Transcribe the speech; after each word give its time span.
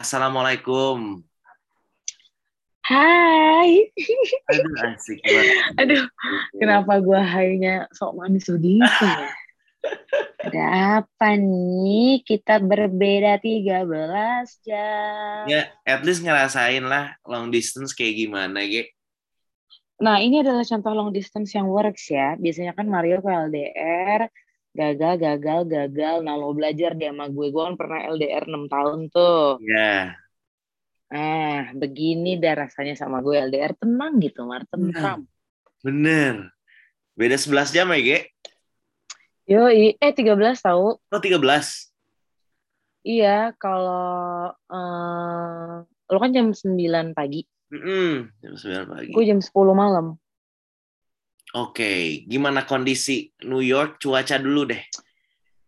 Assalamualaikum. 0.00 1.20
Hai. 2.88 3.92
Aduh 4.48 4.72
asik 4.88 5.20
banget. 5.20 5.56
Aduh, 5.76 6.04
kenapa 6.56 7.04
gua 7.04 7.20
hainya 7.20 7.84
sok 7.92 8.16
manis 8.16 8.48
begitu 8.48 8.80
ya? 8.80 9.28
Ada 10.48 10.64
apa 11.04 11.36
nih? 11.36 12.24
Kita 12.24 12.64
berbeda 12.64 13.44
13 13.44 14.64
jam. 14.64 15.44
Ya, 15.44 15.68
at 15.84 16.00
least 16.00 16.24
ngerasain 16.24 16.80
lah 16.80 17.20
long 17.28 17.52
distance 17.52 17.92
kayak 17.92 18.24
gimana, 18.24 18.64
Ge. 18.64 18.96
Nah, 20.00 20.16
ini 20.24 20.40
adalah 20.40 20.64
contoh 20.64 20.96
long 20.96 21.12
distance 21.12 21.52
yang 21.52 21.68
works 21.68 22.08
ya. 22.08 22.40
Biasanya 22.40 22.72
kan 22.72 22.88
Mario 22.88 23.20
ke 23.20 23.28
LDR, 23.28 24.32
gagal, 24.70 25.14
gagal, 25.16 25.60
gagal. 25.66 26.16
Nah, 26.22 26.34
lo 26.34 26.52
belajar 26.52 26.94
deh 26.94 27.08
sama 27.08 27.26
gue. 27.26 27.46
Gue 27.48 27.62
kan 27.62 27.76
pernah 27.76 28.06
LDR 28.06 28.44
6 28.46 28.66
tahun 28.66 28.98
tuh. 29.10 29.58
Ya, 29.60 30.14
Ah, 31.10 31.74
begini 31.74 32.38
dah 32.38 32.54
rasanya 32.54 32.94
sama 32.94 33.18
gue 33.18 33.34
LDR. 33.34 33.74
Tenang 33.74 34.22
gitu, 34.22 34.46
Mar. 34.46 34.62
Tentram. 34.70 35.26
bener. 35.82 36.54
Beda 37.18 37.34
11 37.34 37.74
jam 37.74 37.90
ya, 37.90 37.98
Ge? 37.98 38.18
Yoi, 39.44 39.98
eh 39.98 40.12
13 40.14 40.62
tahu. 40.62 40.94
Oh, 41.02 41.18
13. 41.18 41.90
Iya, 43.02 43.56
kalau 43.56 44.52
eh 44.70 45.74
lo 46.06 46.18
kan 46.18 46.30
jam 46.30 46.52
9 46.52 47.10
pagi, 47.10 47.42
Mm-mm, 47.70 48.30
jam 48.38 48.52
9 48.54 48.86
pagi. 48.86 49.10
gue 49.10 49.24
jam 49.24 49.40
10 49.40 49.50
malam. 49.72 50.14
Oke, 51.50 52.22
gimana 52.30 52.62
kondisi 52.62 53.26
New 53.42 53.58
York? 53.58 53.98
Cuaca 53.98 54.38
dulu 54.38 54.70
deh. 54.70 54.82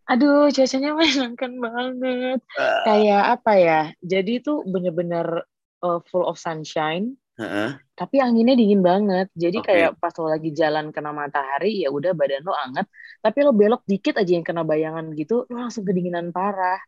Aduh, 0.07 0.47
cuacanya 0.51 0.91
menyenangkan 0.97 1.51
banget. 1.59 2.39
Ah. 2.55 2.83
Kayak 2.87 3.23
apa 3.39 3.51
ya? 3.59 3.81
Jadi 3.99 4.39
itu 4.39 4.63
bener-bener 4.63 5.43
eh, 5.83 5.99
full 6.07 6.23
of 6.23 6.39
sunshine, 6.39 7.19
Heeh. 7.35 7.75
tapi 7.99 8.23
anginnya 8.23 8.55
dingin 8.55 8.79
banget. 8.79 9.27
Jadi 9.35 9.59
Oke. 9.59 9.67
kayak 9.67 9.99
pas 9.99 10.15
lo 10.15 10.31
lagi 10.31 10.55
jalan 10.55 10.95
kena 10.95 11.11
matahari, 11.11 11.83
ya 11.83 11.91
udah 11.91 12.15
badan 12.15 12.47
lo 12.47 12.55
anget. 12.55 12.87
Tapi 13.19 13.39
lo 13.43 13.51
belok 13.51 13.83
dikit 13.83 14.15
aja 14.15 14.31
yang 14.31 14.47
kena 14.47 14.63
bayangan 14.63 15.11
gitu, 15.19 15.43
lo 15.51 15.67
langsung 15.67 15.83
kedinginan 15.83 16.31
parah. 16.31 16.79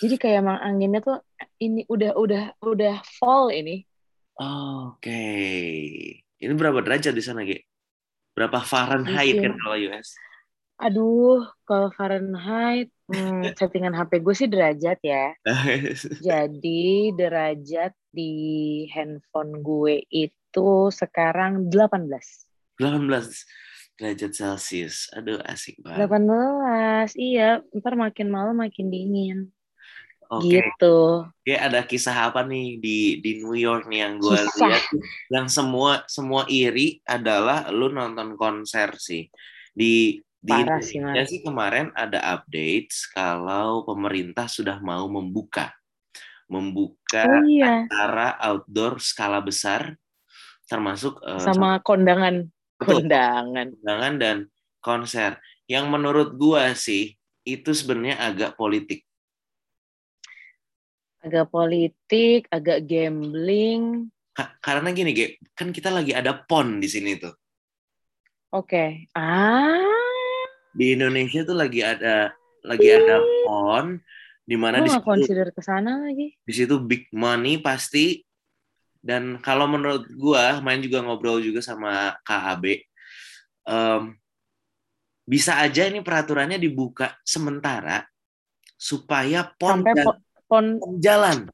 Jadi 0.00 0.16
kayak 0.20 0.40
emang 0.44 0.58
anginnya 0.60 1.00
tuh 1.04 1.16
ini 1.60 1.84
udah 1.88 2.16
udah 2.16 2.44
udah 2.64 3.00
fall 3.20 3.52
ini. 3.52 3.84
Oke. 4.40 5.24
Ini 6.38 6.52
berapa 6.54 6.80
derajat 6.84 7.12
di 7.16 7.24
sana, 7.24 7.42
Ge? 7.42 7.64
Berapa 8.38 8.62
Fahrenheit 8.62 9.34
Di 9.34 9.42
kan 9.42 9.58
kalau 9.58 9.74
US? 9.90 10.14
Aduh, 10.78 11.42
kalau 11.66 11.90
Fahrenheit, 11.90 12.94
hmm, 13.10 13.42
settingan 13.58 13.98
HP 13.98 14.22
gue 14.22 14.34
sih 14.38 14.46
derajat 14.46 14.98
ya. 15.02 15.34
Jadi 16.30 17.10
derajat 17.18 17.98
di 18.14 18.86
handphone 18.94 19.58
gue 19.58 20.06
itu 20.06 20.70
sekarang 20.94 21.66
18. 21.66 22.78
18 22.78 23.98
derajat 23.98 24.30
Celcius. 24.30 25.10
Aduh, 25.18 25.42
asik 25.42 25.82
banget. 25.82 26.06
18, 26.06 27.18
iya. 27.18 27.58
Ntar 27.74 27.98
makin 27.98 28.30
malam 28.30 28.62
makin 28.62 28.86
dingin. 28.86 29.50
Oke. 30.28 30.60
Gitu. 30.60 30.96
Oke, 31.24 31.54
ada 31.56 31.80
kisah 31.88 32.28
apa 32.28 32.44
nih 32.44 32.76
di 32.76 32.98
di 33.24 33.40
New 33.40 33.56
York 33.56 33.88
nih 33.88 34.04
yang 34.04 34.20
gue 34.20 34.36
lihat 34.36 34.84
yang 35.32 35.48
semua 35.48 36.04
semua 36.04 36.44
iri 36.52 37.00
adalah 37.08 37.72
lu 37.72 37.88
nonton 37.88 38.36
konser 38.36 38.92
sih 39.00 39.32
di 39.72 40.20
di 40.38 40.52
Parah 40.54 40.84
sih, 40.84 41.00
Indonesia 41.00 41.24
sih 41.32 41.40
kemarin 41.40 41.88
ada 41.96 42.20
updates 42.36 43.08
kalau 43.08 43.88
pemerintah 43.88 44.46
sudah 44.46 44.76
mau 44.84 45.08
membuka 45.08 45.72
membuka 46.44 47.24
Oh 47.24 47.42
iya, 47.48 47.88
acara 47.88 48.36
outdoor 48.52 49.00
skala 49.00 49.40
besar 49.40 49.96
termasuk 50.68 51.24
eh, 51.24 51.40
sama 51.40 51.80
kondangan. 51.80 52.52
Betul. 52.76 53.08
Kondangan. 53.08 53.66
undangan 53.80 54.14
dan 54.20 54.36
konser 54.84 55.40
yang 55.64 55.88
menurut 55.88 56.36
gua 56.36 56.76
sih 56.76 57.16
itu 57.48 57.72
sebenarnya 57.72 58.20
agak 58.20 58.60
politik 58.60 59.07
Agak 61.18 61.50
politik, 61.50 62.46
agak 62.48 62.86
gambling. 62.86 64.06
Ka- 64.30 64.54
karena 64.62 64.94
gini 64.94 65.10
Ge, 65.10 65.26
kan 65.58 65.74
kita 65.74 65.90
lagi 65.90 66.14
ada 66.14 66.30
pon 66.30 66.78
di 66.78 66.86
sini 66.86 67.18
tuh 67.18 67.34
Oke. 68.48 69.10
Ah, 69.12 69.82
di 70.70 70.94
Indonesia 70.94 71.42
tuh 71.42 71.58
lagi 71.58 71.82
ada 71.82 72.30
lagi 72.62 72.88
ada 72.88 73.18
pon 73.42 73.98
di 74.46 74.54
mana 74.56 74.78
di 74.78 74.88
situ 74.88 75.02
consider 75.04 75.50
ke 75.50 75.58
sana 75.60 76.06
lagi. 76.06 76.32
di 76.38 76.52
situ 76.54 76.78
big 76.80 77.10
money 77.12 77.58
pasti 77.58 78.22
dan 79.02 79.42
kalau 79.42 79.66
menurut 79.68 80.06
gua 80.14 80.62
main 80.62 80.78
juga 80.80 81.02
ngobrol 81.02 81.42
juga 81.42 81.60
sama 81.60 82.14
KAB 82.22 82.64
em, 83.66 84.02
bisa 85.26 85.60
aja 85.60 85.84
ini 85.84 86.00
peraturannya 86.00 86.56
dibuka 86.56 87.18
sementara 87.20 88.06
supaya 88.78 89.44
pon 89.58 89.82
Sampai 89.82 89.92
ja- 89.98 90.06
po- 90.08 90.20
pon, 90.48 90.80
pon 90.80 90.96
jalan 90.98 91.46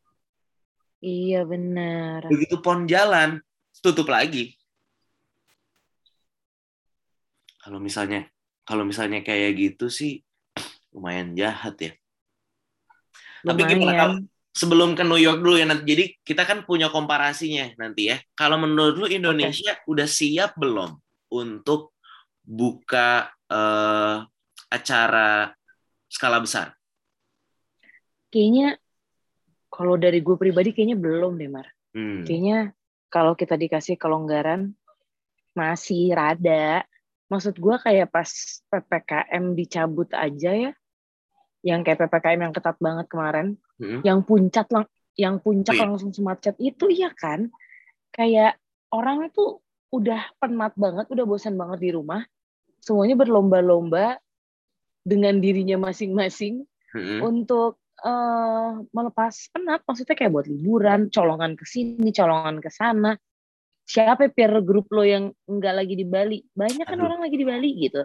iya 1.05 1.45
benar. 1.45 2.25
begitu 2.31 2.57
pon 2.65 2.87
jalan 2.89 3.43
tutup 3.85 4.09
lagi 4.09 4.55
kalau 7.61 7.81
misalnya 7.81 8.29
kalau 8.65 8.85
misalnya 8.89 9.21
kayak 9.21 9.57
gitu 9.57 9.93
sih 9.93 10.25
lumayan 10.95 11.35
jahat 11.37 11.77
ya 11.81 11.93
Tapi 13.45 13.61
gimana 13.69 13.93
Lumayan. 13.93 14.01
kalau- 14.01 14.21
sebelum 14.57 14.91
ke 14.97 15.05
New 15.05 15.21
York 15.21 15.45
dulu 15.45 15.61
ya 15.61 15.69
nanti. 15.69 15.85
Jadi 15.85 16.05
kita 16.25 16.49
kan 16.49 16.65
punya 16.65 16.89
komparasinya 16.89 17.77
nanti 17.77 18.09
ya. 18.09 18.17
Kalau 18.33 18.57
menurut 18.57 18.97
lu 18.97 19.07
Indonesia 19.11 19.77
udah 19.85 20.09
siap 20.09 20.57
belum 20.57 20.97
untuk 21.29 21.93
buka 22.41 23.29
eh, 23.53 24.17
acara 24.73 25.53
skala 26.09 26.41
besar? 26.41 26.73
Kayaknya 28.33 28.81
kalau 29.75 29.99
dari 29.99 30.23
gue 30.23 30.39
pribadi 30.39 30.71
kayaknya 30.71 30.95
belum 30.95 31.35
deh, 31.35 31.51
Mar. 31.51 31.67
Hmm. 31.91 32.23
Kayaknya 32.23 32.71
kalau 33.11 33.35
kita 33.35 33.59
dikasih 33.59 33.99
kelonggaran 33.99 34.71
masih 35.59 36.15
rada. 36.15 36.87
Maksud 37.27 37.59
gue 37.59 37.77
kayak 37.83 38.15
pas 38.15 38.31
PPKM 38.71 39.45
dicabut 39.59 40.07
aja 40.15 40.51
ya. 40.55 40.73
Yang 41.67 41.81
kayak 41.91 41.99
PPKM 42.07 42.41
yang 42.47 42.55
ketat 42.55 42.79
banget 42.79 43.07
kemarin. 43.11 43.59
Hmm. 43.83 44.07
Yang 44.07 44.19
puncak 44.31 44.71
lang 44.71 44.87
yang 45.15 45.39
puncak 45.39 45.75
Oh, 45.75 45.83
iya. 45.83 45.87
langsung 45.91 46.11
semacet 46.15 46.55
itu 46.63 46.87
ya 46.91 47.11
kan. 47.15 47.51
Kayak 48.15 48.59
orang 48.95 49.27
itu 49.31 49.59
udah 49.91 50.23
penat 50.43 50.75
banget, 50.75 51.07
udah 51.11 51.25
bosan 51.27 51.55
banget 51.59 51.79
di 51.83 51.91
rumah. 51.95 52.23
Semuanya 52.79 53.19
berlomba-lomba 53.19 54.19
dengan 55.03 55.39
dirinya 55.43 55.91
masing-masing 55.91 56.63
Hmm. 56.95 57.27
untuk 57.27 57.83
eh, 58.05 58.71
melepas 58.93 59.35
penat 59.51 59.81
maksudnya 59.89 60.15
kayak 60.15 60.33
buat 60.33 60.47
liburan 60.47 61.09
colongan 61.09 61.57
ke 61.57 61.65
sini 61.65 62.13
colongan 62.13 62.61
ke 62.61 62.71
sana. 62.71 63.17
Siapa 63.85 64.33
peer 64.33 64.65
group 64.65 64.89
lo 64.97 65.05
yang 65.05 65.29
nggak 65.45 65.75
lagi 65.77 65.95
di 65.97 66.07
Bali? 66.09 66.41
Banyak 66.53 66.89
kan 66.89 66.97
Aduh. 66.97 67.09
orang 67.09 67.21
lagi 67.21 67.37
di 67.37 67.45
Bali 67.45 67.71
gitu. 67.85 68.03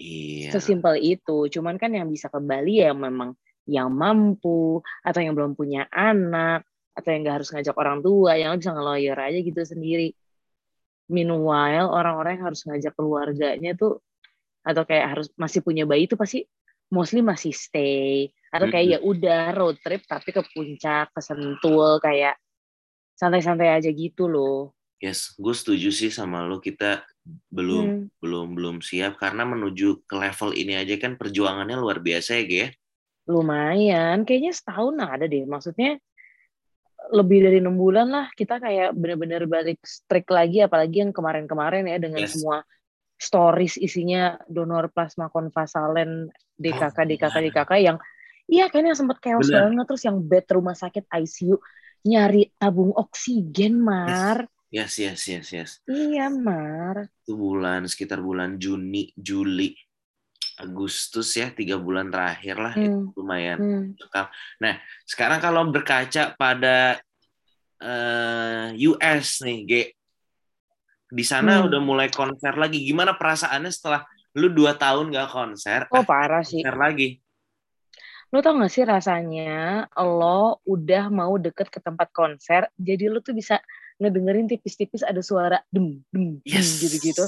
Iya. 0.00 0.56
sesimpel 0.56 0.96
itu. 0.96 1.52
Cuman 1.52 1.76
kan 1.76 1.92
yang 1.92 2.08
bisa 2.08 2.32
ke 2.32 2.40
Bali 2.40 2.80
ya 2.80 2.96
memang 2.96 3.36
yang 3.68 3.92
mampu 3.92 4.80
atau 5.04 5.20
yang 5.20 5.36
belum 5.36 5.52
punya 5.52 5.84
anak 5.92 6.64
atau 6.96 7.08
yang 7.12 7.20
nggak 7.22 7.36
harus 7.42 7.52
ngajak 7.52 7.76
orang 7.76 8.00
tua 8.00 8.40
yang 8.40 8.56
bisa 8.56 8.72
ngeloyor 8.72 9.18
aja 9.20 9.38
gitu 9.44 9.60
sendiri. 9.60 10.16
Meanwhile 11.12 11.92
orang-orang 11.92 12.40
yang 12.40 12.44
harus 12.48 12.64
ngajak 12.64 12.96
keluarganya 12.96 13.76
tuh 13.76 14.00
atau 14.64 14.82
kayak 14.88 15.06
harus 15.16 15.26
masih 15.36 15.60
punya 15.60 15.84
bayi 15.84 16.08
itu 16.08 16.16
pasti 16.16 16.48
mostly 16.92 17.20
masih 17.20 17.52
stay 17.52 18.32
atau 18.50 18.66
kayak 18.66 18.86
ya 18.86 18.98
udah 18.98 19.54
road 19.54 19.78
trip 19.78 20.02
tapi 20.04 20.34
ke 20.34 20.42
puncak 20.50 21.14
ke 21.14 21.20
Sentul 21.22 22.02
kayak 22.02 22.34
santai-santai 23.14 23.70
aja 23.78 23.90
gitu 23.90 24.26
loh 24.26 24.74
Yes, 25.00 25.32
gue 25.40 25.56
setuju 25.56 25.88
sih 25.88 26.12
sama 26.12 26.44
lo. 26.44 26.60
Kita 26.60 27.00
belum 27.48 27.84
Hmm. 27.88 28.04
belum 28.20 28.52
belum 28.52 28.76
siap 28.84 29.16
karena 29.16 29.48
menuju 29.48 30.04
ke 30.04 30.12
level 30.12 30.52
ini 30.52 30.76
aja 30.76 30.92
kan 31.00 31.16
perjuangannya 31.16 31.72
luar 31.80 32.04
biasa 32.04 32.36
ya, 32.36 32.44
Ge. 32.44 32.52
ya? 32.52 32.68
lumayan 33.24 34.26
kayaknya 34.26 34.52
setahun 34.52 34.98
ada 35.00 35.24
deh 35.24 35.46
maksudnya 35.46 35.96
lebih 37.14 37.46
dari 37.46 37.62
enam 37.62 37.78
bulan 37.78 38.10
lah 38.10 38.26
kita 38.34 38.58
kayak 38.58 38.90
bener-bener 38.92 39.46
balik 39.46 39.78
strict 39.86 40.28
lagi 40.28 40.60
apalagi 40.60 41.00
yang 41.06 41.12
kemarin-kemarin 41.14 41.86
ya 41.88 41.96
dengan 41.96 42.20
Yes. 42.26 42.36
semua 42.36 42.60
stories 43.16 43.78
isinya 43.78 44.34
donor 44.50 44.92
plasma 44.92 45.30
konvasalen 45.30 46.28
DKK 46.58 46.98
DKK. 47.08 47.36
DKK 47.48 47.72
yang 47.80 47.96
iya 48.50 48.66
kan 48.68 48.82
yang 48.82 48.98
sempat 48.98 49.22
chaos 49.22 49.46
Benar. 49.46 49.70
banget 49.70 49.84
terus 49.86 50.02
yang 50.04 50.18
bed 50.18 50.46
rumah 50.50 50.74
sakit 50.74 51.06
ICU 51.06 51.56
nyari 52.10 52.50
tabung 52.58 52.90
oksigen 52.92 53.78
mar 53.78 54.44
Yes, 54.70 55.02
yes, 55.02 55.26
yes, 55.26 55.46
yes. 55.50 55.70
iya 55.90 56.30
mar 56.30 57.10
Itu 57.26 57.34
bulan 57.34 57.90
sekitar 57.90 58.22
bulan 58.22 58.54
Juni, 58.58 59.10
Juli. 59.18 59.74
Agustus 60.60 61.40
ya 61.40 61.48
tiga 61.56 61.80
bulan 61.80 62.12
terakhir 62.12 62.54
lah 62.60 62.74
Hmm. 62.76 63.08
itu 63.08 63.16
lumayan 63.16 63.58
Hmm. 63.58 63.84
Nah 64.60 64.76
sekarang 65.08 65.40
kalau 65.40 65.64
berkaca 65.72 66.36
pada 66.36 67.00
eh, 67.80 68.66
US 68.92 69.40
nih, 69.40 69.58
G, 69.64 69.72
di 71.10 71.24
sana 71.24 71.64
Hmm. 71.64 71.66
udah 71.72 71.80
mulai 71.80 72.08
konser 72.12 72.54
lagi. 72.54 72.84
Gimana 72.84 73.16
perasaannya 73.16 73.72
setelah 73.72 74.04
lu 74.36 74.52
dua 74.52 74.76
tahun 74.76 75.10
gak 75.10 75.32
konser? 75.32 75.80
Oh 75.90 76.00
ah, 76.00 76.04
parah 76.04 76.44
sih. 76.44 76.60
konser 76.60 76.76
lagi. 76.76 77.08
Lo 78.30 78.38
tau 78.46 78.54
gak 78.62 78.70
sih 78.70 78.86
rasanya 78.86 79.90
lo 79.98 80.62
udah 80.62 81.10
mau 81.10 81.34
deket 81.34 81.66
ke 81.66 81.82
tempat 81.82 82.14
konser, 82.14 82.70
jadi 82.78 83.10
lo 83.10 83.18
tuh 83.18 83.34
bisa 83.34 83.58
ngedengerin 83.98 84.46
tipis-tipis 84.46 85.02
ada 85.02 85.18
suara 85.18 85.58
dem 85.74 85.98
dem 86.14 86.38
Yes. 86.46 86.78
gitu-gitu. 86.78 87.26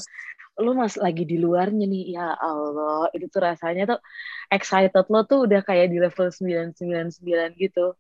Lo 0.62 0.78
mas 0.78 0.94
lagi 0.94 1.26
di 1.26 1.42
luarnya 1.42 1.90
nih, 1.90 2.14
ya 2.14 2.38
Allah, 2.38 3.10
itu 3.18 3.26
tuh 3.26 3.42
rasanya 3.42 3.96
tuh 3.96 4.00
excited 4.46 5.04
lo 5.10 5.26
tuh 5.26 5.50
udah 5.50 5.60
kayak 5.66 5.90
di 5.90 5.98
level 5.98 6.30
999 6.30 7.58
gitu. 7.58 7.98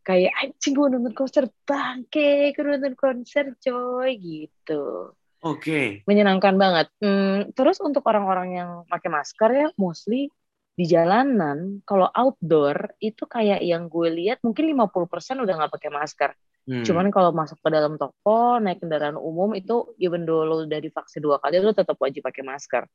Kayak 0.00 0.32
anjing 0.40 0.72
gue 0.72 0.88
nonton 0.88 1.12
konser 1.12 1.44
bangke, 1.68 2.56
gue 2.56 2.64
nonton 2.64 2.96
konser 2.96 3.52
coy 3.60 4.16
gitu. 4.16 5.12
Oke. 5.44 6.00
Menyenangkan 6.08 6.56
banget. 6.56 6.88
Hmm, 7.04 7.52
terus 7.52 7.76
untuk 7.84 8.02
orang-orang 8.08 8.56
yang 8.56 8.70
pakai 8.88 9.12
masker 9.12 9.50
ya, 9.52 9.68
mostly 9.76 10.32
di 10.78 10.86
jalanan, 10.86 11.82
kalau 11.82 12.06
outdoor 12.06 12.94
itu 13.02 13.26
kayak 13.26 13.66
yang 13.66 13.90
gue 13.90 14.14
lihat 14.14 14.38
mungkin 14.46 14.70
50% 14.78 15.42
udah 15.42 15.54
nggak 15.58 15.74
pakai 15.74 15.90
masker. 15.90 16.30
Hmm. 16.70 16.86
Cuman 16.86 17.10
kalau 17.10 17.34
masuk 17.34 17.58
ke 17.58 17.68
dalam 17.74 17.98
toko, 17.98 18.62
naik 18.62 18.78
kendaraan 18.78 19.18
umum 19.18 19.58
itu 19.58 19.90
even 19.98 20.22
though 20.22 20.46
lo 20.46 20.62
udah 20.62 20.78
divaksin 20.78 21.18
dua 21.18 21.42
kali, 21.42 21.58
lo 21.58 21.74
tetap 21.74 21.98
wajib 21.98 22.22
pakai 22.22 22.46
masker. 22.46 22.86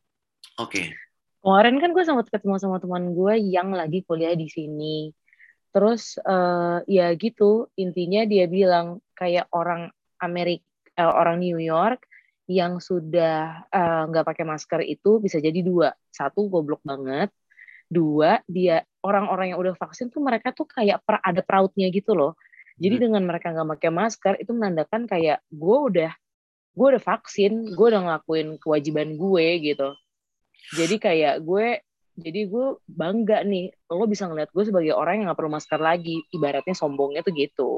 Oke. 0.63 0.95
Kemarin 1.44 1.75
kan 1.83 1.91
gue 1.91 2.03
sempat 2.07 2.31
ketemu 2.31 2.56
sama 2.56 2.80
teman 2.80 3.12
gue 3.12 3.35
yang 3.51 3.75
lagi 3.75 4.00
kuliah 4.07 4.31
di 4.31 4.47
sini. 4.47 5.12
Terus 5.75 6.15
eh, 6.24 6.80
ya 6.88 7.12
gitu, 7.19 7.68
intinya 7.75 8.24
dia 8.24 8.47
bilang 8.47 9.03
kayak 9.12 9.51
orang 9.51 9.91
Amerika, 10.24 10.63
eh, 10.95 11.03
orang 11.03 11.44
New 11.44 11.59
York 11.59 12.07
yang 12.47 12.80
sudah 12.80 13.68
eh, 13.68 14.03
nggak 14.07 14.24
pakai 14.24 14.47
masker 14.47 14.88
itu 14.88 15.19
bisa 15.19 15.44
jadi 15.44 15.59
dua. 15.59 15.91
Satu 16.07 16.47
goblok 16.47 16.80
banget, 16.88 17.27
dua 17.94 18.42
dia 18.50 18.81
orang-orang 19.06 19.54
yang 19.54 19.60
udah 19.62 19.75
vaksin 19.78 20.10
tuh 20.13 20.22
mereka 20.25 20.50
tuh 20.57 20.66
kayak 20.66 21.00
per, 21.06 21.22
ada 21.22 21.42
proudnya 21.45 21.88
gitu 21.94 22.12
loh. 22.18 22.34
Jadi 22.81 22.95
Hmm. 22.98 23.04
dengan 23.10 23.24
mereka 23.30 23.54
nggak 23.54 23.69
pakai 23.78 23.92
masker 23.94 24.34
itu 24.42 24.51
menandakan 24.57 25.06
kayak 25.06 25.40
gue 25.54 25.78
udah 25.94 26.12
gue 26.74 26.88
udah 26.98 27.04
vaksin, 27.04 27.54
gue 27.78 27.88
udah 27.92 28.01
ngelakuin 28.06 28.48
kewajiban 28.57 29.13
gue 29.22 29.48
gitu. 29.62 29.90
Jadi 30.80 30.95
kayak 31.06 31.36
gue 31.45 31.68
jadi 32.18 32.42
gue 32.45 32.68
bangga 32.86 33.42
nih 33.45 33.74
lo 33.90 34.06
bisa 34.06 34.30
ngeliat 34.30 34.50
gue 34.54 34.63
sebagai 34.69 34.94
orang 34.94 35.13
yang 35.22 35.25
nggak 35.30 35.40
perlu 35.40 35.51
masker 35.54 35.81
lagi 35.81 36.16
ibaratnya 36.36 36.75
sombongnya 36.78 37.22
tuh 37.25 37.34
gitu 37.34 37.72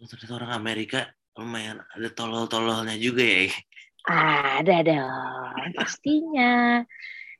Oh, 0.00 0.06
ternyata 0.10 0.32
orang 0.40 0.52
Amerika 0.60 0.98
lumayan 1.36 1.78
ada 1.94 2.08
tolol-tololnya 2.18 2.96
juga 3.00 3.24
ya. 3.24 3.48
ada 4.06 4.76
dong 4.86 5.72
pastinya 5.76 6.82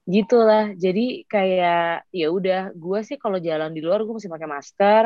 gitulah. 0.06 0.72
Jadi 0.78 1.26
kayak 1.26 2.06
ya 2.14 2.26
udah 2.30 2.70
gue 2.72 2.98
sih 3.02 3.16
kalau 3.18 3.38
jalan 3.42 3.70
di 3.74 3.80
luar 3.82 4.00
gue 4.06 4.14
masih 4.14 4.32
pakai 4.32 4.48
masker. 4.48 5.04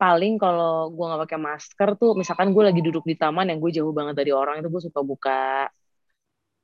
Paling 0.00 0.40
kalau 0.40 0.88
gue 0.96 1.04
nggak 1.04 1.22
pakai 1.28 1.38
masker 1.38 1.88
tuh 2.00 2.10
misalkan 2.16 2.56
gue 2.56 2.64
lagi 2.64 2.80
duduk 2.80 3.04
di 3.04 3.14
taman 3.20 3.52
yang 3.52 3.60
gue 3.60 3.70
jauh 3.76 3.92
banget 3.92 4.16
dari 4.16 4.32
orang 4.32 4.64
itu 4.64 4.68
gue 4.72 4.82
suka 4.88 5.00
buka. 5.04 5.68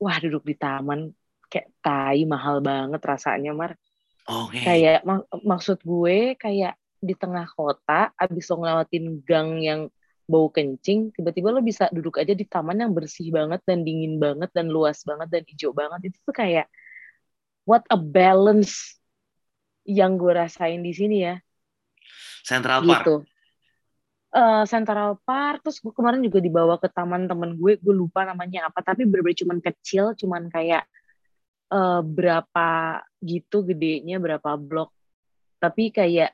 Wah 0.01 0.17
duduk 0.21 0.43
di 0.45 0.55
taman 0.57 1.09
kayak 1.47 1.67
tai 1.81 2.25
mahal 2.25 2.61
banget 2.65 3.01
rasanya 3.01 3.53
mar. 3.53 3.71
Oke. 4.27 4.59
kayak 4.59 5.07
mak- 5.07 5.29
maksud 5.31 5.79
gue 5.87 6.35
kayak 6.35 6.75
di 6.99 7.15
tengah 7.15 7.47
kota 7.55 8.11
abis 8.19 8.51
lo 8.51 8.59
ngelewatin 8.59 9.05
gang 9.23 9.49
yang 9.63 9.81
bau 10.27 10.51
kencing 10.51 11.15
tiba-tiba 11.15 11.55
lo 11.55 11.63
bisa 11.63 11.87
duduk 11.95 12.19
aja 12.19 12.35
di 12.35 12.43
taman 12.43 12.83
yang 12.83 12.91
bersih 12.91 13.31
banget 13.31 13.63
dan 13.63 13.87
dingin 13.87 14.19
banget 14.19 14.51
dan 14.51 14.67
luas 14.67 14.99
banget 15.07 15.31
dan 15.31 15.43
hijau 15.47 15.71
banget. 15.71 16.11
Itu 16.11 16.17
tuh 16.27 16.35
kayak 16.35 16.67
what 17.67 17.83
a 17.91 17.99
balance 17.99 18.95
yang 19.83 20.15
gue 20.15 20.31
rasain 20.31 20.79
di 20.79 20.95
sini 20.95 21.27
ya. 21.27 21.35
Central 22.47 22.87
Park. 22.87 23.03
gitu. 23.03 23.15
Eh, 24.31 24.63
Central 24.71 25.19
Park 25.27 25.67
terus 25.67 25.83
gue 25.83 25.91
kemarin 25.91 26.23
juga 26.23 26.39
dibawa 26.39 26.79
ke 26.79 26.87
taman 26.87 27.27
temen 27.27 27.59
gue 27.59 27.75
gue 27.75 27.95
lupa 27.95 28.23
namanya 28.23 28.71
apa 28.71 28.79
tapi 28.83 29.03
bener-bener 29.07 29.39
cuman 29.43 29.59
kecil 29.59 30.15
cuman 30.15 30.47
kayak 30.47 30.87
eh, 31.71 32.01
berapa 32.03 32.69
gitu 33.19 33.67
gedenya 33.67 34.23
berapa 34.23 34.55
blok. 34.55 34.95
Tapi 35.59 35.91
kayak 35.91 36.31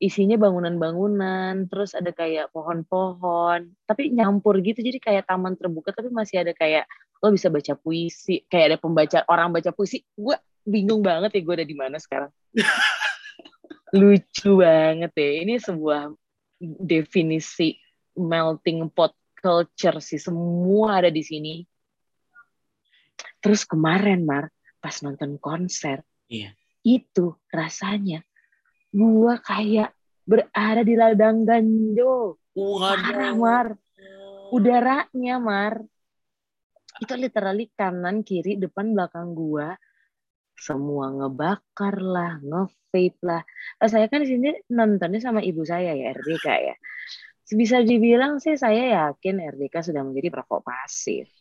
isinya 0.00 0.40
bangunan-bangunan 0.40 1.68
terus 1.68 1.92
ada 1.92 2.08
kayak 2.08 2.48
pohon-pohon 2.56 3.68
tapi 3.84 4.08
nyampur 4.08 4.56
gitu 4.64 4.80
jadi 4.80 4.96
kayak 4.96 5.28
taman 5.28 5.60
terbuka 5.60 5.92
tapi 5.92 6.08
masih 6.08 6.40
ada 6.40 6.56
kayak 6.56 6.88
lo 7.20 7.28
bisa 7.32 7.52
baca 7.52 7.76
puisi 7.76 8.42
kayak 8.48 8.66
ada 8.74 8.78
pembaca 8.80 9.18
orang 9.28 9.52
baca 9.52 9.70
puisi 9.76 10.00
gue 10.16 10.36
bingung 10.64 11.04
banget 11.04 11.36
ya 11.36 11.40
gue 11.44 11.54
ada 11.60 11.66
di 11.68 11.76
mana 11.76 11.96
sekarang. 12.00 12.32
Lucu 14.00 14.50
banget 14.62 15.12
ya 15.14 15.30
ini 15.44 15.54
sebuah 15.58 16.14
definisi 16.60 17.74
melting 18.16 18.88
pot 18.92 19.12
culture 19.36 19.98
sih 20.00 20.20
semua 20.20 21.00
ada 21.04 21.10
di 21.10 21.24
sini. 21.24 21.64
Terus 23.40 23.64
kemarin 23.64 24.24
Mar 24.24 24.48
pas 24.80 24.96
nonton 25.04 25.36
konser 25.36 26.00
Iya. 26.30 26.54
itu 26.86 27.34
rasanya 27.50 28.22
gua 28.94 29.42
kayak 29.42 29.90
berada 30.24 30.80
di 30.86 30.94
ladang 30.94 31.42
ganjo 31.42 32.38
parah 32.54 33.34
Waduh. 33.34 33.36
Mar 33.36 33.66
udaranya 34.54 35.36
Mar 35.42 35.74
itu 37.00 37.14
literally 37.16 37.72
kanan 37.72 38.20
kiri 38.20 38.60
depan 38.60 38.92
belakang 38.92 39.32
gua. 39.32 39.74
Semua 40.60 41.08
ngebakar 41.08 41.96
lah 42.04 42.36
nge-vape 42.44 43.20
lah. 43.24 43.42
Eh, 43.80 43.88
saya 43.88 44.06
kan 44.12 44.20
di 44.20 44.28
sini 44.28 44.48
nontonnya 44.68 45.20
sama 45.24 45.40
ibu 45.40 45.64
saya 45.64 45.96
ya 45.96 46.12
RDK 46.12 46.46
ya. 46.46 46.76
Bisa 47.50 47.80
dibilang 47.80 48.38
sih 48.38 48.54
saya 48.60 49.08
yakin 49.08 49.40
RDK 49.40 49.80
sudah 49.80 50.04
menjadi 50.04 50.28
perokok 50.28 50.60
pasif. 50.60 51.32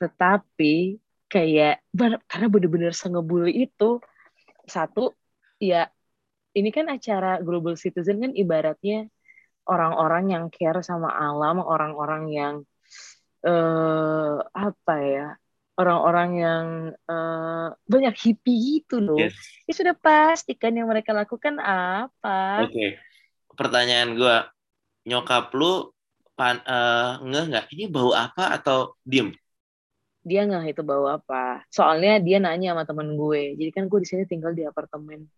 Tetapi 0.00 0.96
kayak 1.28 1.84
karena 2.30 2.46
bener-bener 2.48 2.92
sengebul 2.96 3.44
itu 3.50 4.00
satu 4.64 5.12
ya 5.60 5.90
ini 6.54 6.70
kan 6.70 6.86
acara 6.88 7.42
global 7.42 7.74
citizen 7.74 8.22
kan 8.22 8.32
ibaratnya 8.32 9.10
orang-orang 9.66 10.30
yang 10.30 10.44
care 10.48 10.80
sama 10.80 11.10
alam 11.10 11.60
orang-orang 11.60 12.22
yang 12.30 12.54
eh 13.44 14.34
apa 14.56 14.94
ya 15.04 15.28
orang-orang 15.76 16.30
yang 16.38 16.66
eh, 16.96 17.66
banyak 17.86 18.14
hippie 18.16 18.80
gitu 18.80 19.02
loh 19.04 19.20
Yes. 19.20 19.36
ya 19.68 19.72
sudah 19.74 19.94
pasti 19.98 20.56
kan 20.56 20.72
yang 20.72 20.88
mereka 20.88 21.12
lakukan 21.12 21.58
apa 21.60 22.64
Oke. 22.66 22.96
Pertanyaan 23.54 24.18
gua, 24.18 24.50
nyokap 25.06 25.54
lu 25.54 25.94
pan, 26.34 26.58
eh, 26.66 27.10
ngeh 27.22 27.44
nggak? 27.54 27.66
Ini 27.70 27.84
bau 27.86 28.10
apa 28.10 28.50
atau 28.58 28.98
diem? 29.06 29.30
dia 30.24 30.40
nggak 30.48 30.72
itu 30.72 30.82
bawa 30.82 31.20
apa 31.20 31.68
soalnya 31.68 32.16
dia 32.16 32.40
nanya 32.40 32.72
sama 32.72 32.88
temen 32.88 33.12
gue 33.12 33.60
jadi 33.60 33.70
kan 33.76 33.84
gue 33.92 34.00
di 34.00 34.08
sini 34.08 34.24
tinggal 34.24 34.56
di 34.56 34.64
apartemen 34.64 35.28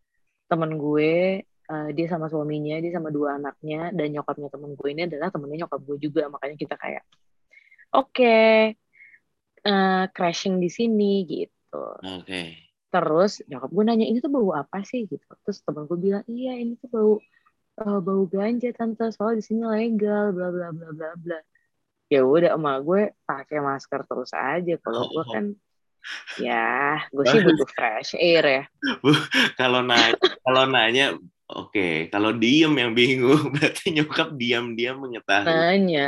temen 0.46 0.70
gue 0.78 1.42
eh, 1.42 1.88
dia 1.90 2.06
sama 2.06 2.30
suaminya 2.30 2.78
dia 2.78 2.94
sama 2.94 3.10
dua 3.10 3.34
anaknya 3.34 3.90
dan 3.90 4.14
nyokapnya 4.14 4.46
temen 4.46 4.78
gue 4.78 4.88
ini 4.94 5.02
adalah 5.10 5.28
temennya 5.34 5.66
nyokap 5.66 5.80
gue 5.82 5.96
juga 5.98 6.30
makanya 6.30 6.54
kita 6.54 6.74
kayak 6.78 7.02
oke 7.92 8.36
eh, 9.66 10.04
crashing 10.14 10.62
di 10.62 10.70
sini 10.70 11.26
gitu. 11.26 11.84
Oke. 12.02 12.64
terus 12.86 13.44
nyokap 13.44 13.68
gue 13.76 13.84
nanya 13.84 14.06
ini 14.08 14.24
tuh 14.24 14.32
bau 14.32 14.56
apa 14.56 14.80
sih? 14.86 15.04
Gitu. 15.04 15.20
Terus 15.20 15.58
temen 15.60 15.84
gue 15.84 15.98
bilang 16.00 16.24
iya 16.30 16.56
ini 16.56 16.78
tuh 16.80 16.88
bau 16.88 17.12
eh, 17.82 17.98
bau 18.00 18.22
ganja 18.24 18.72
tante. 18.72 19.12
Soalnya 19.12 19.42
di 19.42 19.44
sini 19.44 19.62
legal 19.66 20.32
bla 20.32 20.48
bla 20.48 20.68
bla 20.72 20.88
bla 20.96 21.10
bla. 21.20 21.38
Ya 22.08 22.22
udah 22.22 22.54
emak 22.56 22.76
gue 22.86 23.02
pakai 23.26 23.58
masker 23.60 24.00
terus 24.06 24.32
aja. 24.32 24.74
Kalau 24.80 25.02
gue 25.12 25.24
kan 25.28 25.44
ya 26.38 27.02
gue 27.10 27.24
sih 27.26 27.40
butuh 27.46 27.68
fresh 27.68 28.16
air 28.16 28.44
ya. 28.44 28.64
Kalau 29.58 29.82
nanya, 29.82 30.14
kalau 30.46 30.64
nanya, 30.70 31.06
oke. 31.50 32.10
Kalau 32.10 32.30
diem 32.34 32.74
yang 32.74 32.92
bingung, 32.92 33.50
berarti 33.54 33.94
nyokap 33.94 34.34
diam-diam 34.34 35.02
mengetahui. 35.02 35.50
nanya 35.50 36.06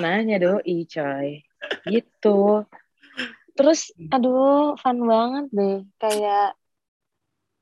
nanya 0.00 0.36
doi 0.42 0.84
coy 0.90 1.40
gitu 1.86 2.66
terus 3.54 3.94
aduh 4.10 4.74
fun 4.74 4.98
banget 5.06 5.46
deh 5.54 5.78
kayak 6.02 6.58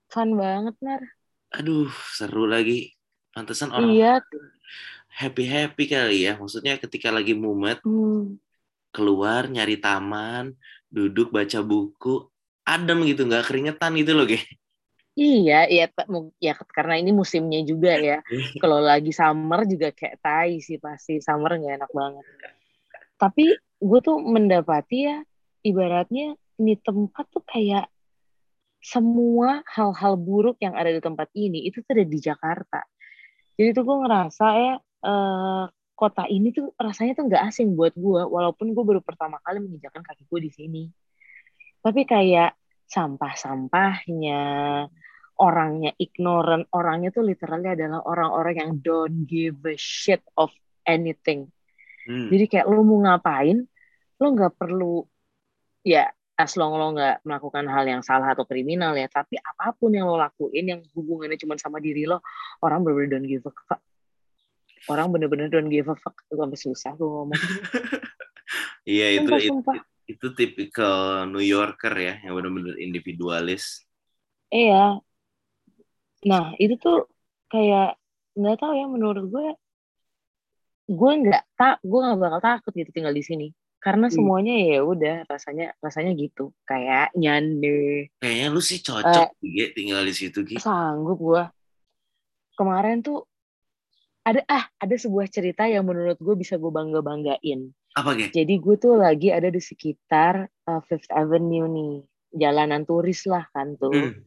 fun 0.08 0.32
banget 0.34 0.72
nar 0.80 1.02
Aduh, 1.52 1.92
seru 2.16 2.48
lagi. 2.48 2.96
Pantesan 3.32 3.76
orang 3.76 3.92
iya 3.92 4.14
happy-happy 5.12 5.84
kali 5.84 6.24
ya. 6.24 6.40
Maksudnya 6.40 6.80
ketika 6.80 7.12
lagi 7.12 7.36
mumet, 7.36 7.84
hmm. 7.84 8.40
keluar 8.88 9.44
nyari 9.52 9.76
taman, 9.76 10.56
duduk 10.88 11.28
baca 11.28 11.60
buku, 11.60 12.24
adem 12.64 13.04
gitu 13.04 13.28
nggak 13.28 13.44
keringetan 13.44 13.92
gitu 14.00 14.16
loh 14.16 14.24
kayak 14.24 14.48
Iya, 15.12 15.68
iya, 15.68 15.84
ya 16.40 16.52
karena 16.72 16.96
ini 16.96 17.12
musimnya 17.12 17.60
juga 17.68 17.92
ya. 18.00 18.24
Kalau 18.56 18.80
lagi 18.80 19.12
summer 19.12 19.68
juga 19.68 19.92
kayak 19.92 20.24
tai 20.24 20.56
sih 20.64 20.80
pasti 20.80 21.20
summer 21.20 21.60
nggak 21.60 21.84
enak 21.84 21.92
banget. 21.92 22.24
Tapi 23.20 23.52
gue 23.60 24.00
tuh 24.00 24.16
mendapati 24.24 24.98
ya, 25.04 25.20
ibaratnya 25.68 26.32
ini 26.56 26.74
tempat 26.80 27.28
tuh 27.28 27.44
kayak 27.44 27.92
semua 28.82 29.60
hal-hal 29.68 30.16
buruk 30.18 30.58
yang 30.58 30.74
ada 30.74 30.90
di 30.90 30.98
tempat 30.98 31.28
ini 31.36 31.68
itu 31.68 31.84
tuh 31.84 31.92
ada 31.92 32.06
di 32.08 32.18
Jakarta. 32.18 32.80
Jadi 33.60 33.68
tuh 33.76 33.84
gue 33.84 33.96
ngerasa 34.08 34.46
ya 34.56 34.74
uh, 35.06 35.64
kota 35.92 36.24
ini 36.26 36.50
tuh 36.56 36.72
rasanya 36.80 37.12
tuh 37.14 37.28
nggak 37.28 37.52
asing 37.52 37.76
buat 37.76 37.92
gue, 37.92 38.22
walaupun 38.26 38.72
gue 38.72 38.84
baru 38.84 39.04
pertama 39.04 39.36
kali 39.44 39.60
menginjakan 39.60 40.00
kaki 40.02 40.24
gue 40.24 40.40
di 40.40 40.50
sini. 40.50 40.82
Tapi 41.84 42.02
kayak 42.08 42.56
sampah-sampahnya, 42.92 44.44
orangnya 45.40 45.96
ignorant, 45.96 46.68
orangnya 46.76 47.08
tuh 47.08 47.24
literally 47.24 47.72
adalah 47.72 48.04
orang-orang 48.04 48.54
yang 48.60 48.72
don't 48.84 49.24
give 49.24 49.56
a 49.64 49.76
shit 49.80 50.20
of 50.36 50.52
anything. 50.84 51.48
Hmm. 52.04 52.28
Jadi 52.28 52.44
kayak 52.52 52.68
lo 52.68 52.84
mau 52.84 53.00
ngapain, 53.00 53.64
lo 54.20 54.26
nggak 54.36 54.60
perlu 54.60 55.08
ya 55.82 56.04
as 56.36 56.52
long 56.58 56.76
lo 56.76 56.92
nggak 56.92 57.24
melakukan 57.24 57.64
hal 57.70 57.84
yang 57.88 58.02
salah 58.04 58.36
atau 58.36 58.44
kriminal 58.44 58.92
ya, 58.92 59.08
tapi 59.08 59.40
apa 59.40 59.72
pun 59.72 59.96
yang 59.96 60.04
lo 60.04 60.20
lakuin 60.20 60.68
yang 60.68 60.80
hubungannya 60.92 61.40
cuma 61.40 61.56
sama 61.56 61.80
diri 61.80 62.04
lo, 62.04 62.20
orang 62.60 62.84
bener-bener 62.84 63.16
don't 63.16 63.28
give 63.30 63.46
a 63.48 63.52
fuck. 63.66 63.80
Orang 64.90 65.14
bener-bener 65.14 65.46
don't 65.48 65.70
give 65.70 65.86
a 65.88 65.96
fuck. 65.96 66.18
Sampai 66.26 66.58
susah 66.58 66.92
gue 66.98 67.08
ngomong. 67.08 67.40
Iya 68.82 69.22
itu, 69.22 69.30
itu 69.30 69.54
itu 70.06 70.26
tipikal 70.34 71.24
New 71.30 71.42
Yorker 71.42 71.94
ya, 71.94 72.14
yang 72.22 72.34
benar-benar 72.38 72.76
individualis. 72.78 73.86
Iya. 74.52 75.00
Nah 76.26 76.44
itu 76.58 76.78
tuh 76.78 77.08
kayak 77.50 77.98
nggak 78.38 78.56
tahu 78.58 78.72
ya 78.76 78.86
menurut 78.86 79.24
gue, 79.28 79.48
gue 80.90 81.12
nggak 81.26 81.44
tak, 81.56 81.76
gue 81.82 82.00
nggak 82.00 82.20
bakal 82.20 82.40
takut 82.40 82.72
gitu 82.74 82.90
tinggal 82.90 83.14
di 83.14 83.24
sini. 83.24 83.48
Karena 83.82 84.06
hmm. 84.06 84.14
semuanya 84.14 84.54
ya 84.62 84.80
udah 84.86 85.16
rasanya 85.26 85.74
rasanya 85.82 86.14
gitu, 86.14 86.54
kayak 86.62 87.10
nyande. 87.18 88.14
Kayaknya 88.22 88.46
lu 88.54 88.62
sih 88.62 88.78
cocok 88.78 89.28
uh, 89.34 89.70
tinggal 89.74 90.06
di 90.06 90.14
situ 90.14 90.38
gitu. 90.46 90.62
Sanggup 90.62 91.18
gue. 91.18 91.44
Kemarin 92.54 93.02
tuh 93.02 93.26
ada 94.22 94.40
ah 94.46 94.64
ada 94.78 94.94
sebuah 94.94 95.26
cerita 95.26 95.66
yang 95.66 95.82
menurut 95.86 96.18
gue 96.22 96.34
bisa 96.38 96.54
gue 96.54 96.70
bangga 96.70 97.02
banggain. 97.02 97.74
Apa 97.98 98.14
gitu? 98.16 98.30
Jadi 98.42 98.54
gue 98.62 98.76
tuh 98.78 98.94
lagi 98.96 99.28
ada 99.34 99.50
di 99.50 99.58
sekitar 99.58 100.46
uh, 100.46 100.80
Fifth 100.86 101.10
Avenue 101.10 101.66
nih, 101.68 101.94
jalanan 102.38 102.86
turis 102.86 103.26
lah 103.26 103.44
kan 103.50 103.74
tuh. 103.76 103.92
Hmm. 103.92 104.22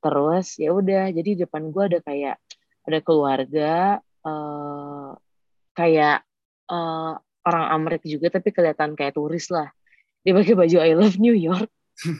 Terus 0.00 0.56
ya 0.58 0.70
udah, 0.72 1.12
jadi 1.12 1.46
depan 1.46 1.70
gue 1.70 1.84
ada 1.94 1.98
kayak 2.02 2.36
ada 2.86 2.98
keluarga 3.02 4.00
uh, 4.24 5.12
kayak 5.76 6.24
uh, 6.70 7.14
orang 7.46 7.66
Amerika 7.70 8.06
juga 8.08 8.32
tapi 8.32 8.50
kelihatan 8.50 8.96
kayak 8.98 9.14
turis 9.14 9.52
lah. 9.52 9.70
Dia 10.26 10.34
pakai 10.34 10.58
baju 10.58 10.76
I 10.82 10.92
Love 10.96 11.20
New 11.22 11.36
York. 11.36 11.70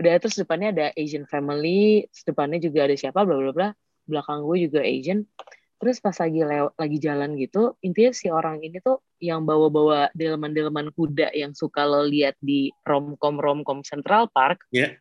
udah 0.00 0.12
terus 0.20 0.36
depannya 0.36 0.74
ada 0.74 0.86
Asian 0.92 1.24
family, 1.24 2.04
depannya 2.26 2.60
juga 2.60 2.90
ada 2.90 2.96
siapa 2.98 3.22
bla 3.22 3.36
bla 3.38 3.52
bla. 3.54 3.68
Belakang 4.06 4.42
gue 4.42 4.66
juga 4.66 4.82
Asian 4.82 5.22
terus 5.76 6.00
pas 6.00 6.16
lagi 6.16 6.40
lewat 6.40 6.72
lagi 6.76 6.98
jalan 6.98 7.36
gitu 7.36 7.76
intinya 7.84 8.12
si 8.16 8.32
orang 8.32 8.64
ini 8.64 8.80
tuh 8.80 9.04
yang 9.20 9.44
bawa-bawa 9.44 10.08
delman-delman 10.16 10.92
kuda 10.92 11.32
yang 11.36 11.52
suka 11.52 11.84
lo 11.84 12.04
lihat 12.04 12.36
di 12.40 12.72
romcom 12.84 13.36
romcom 13.36 13.84
Central 13.84 14.28
Park 14.32 14.64
yeah. 14.72 14.96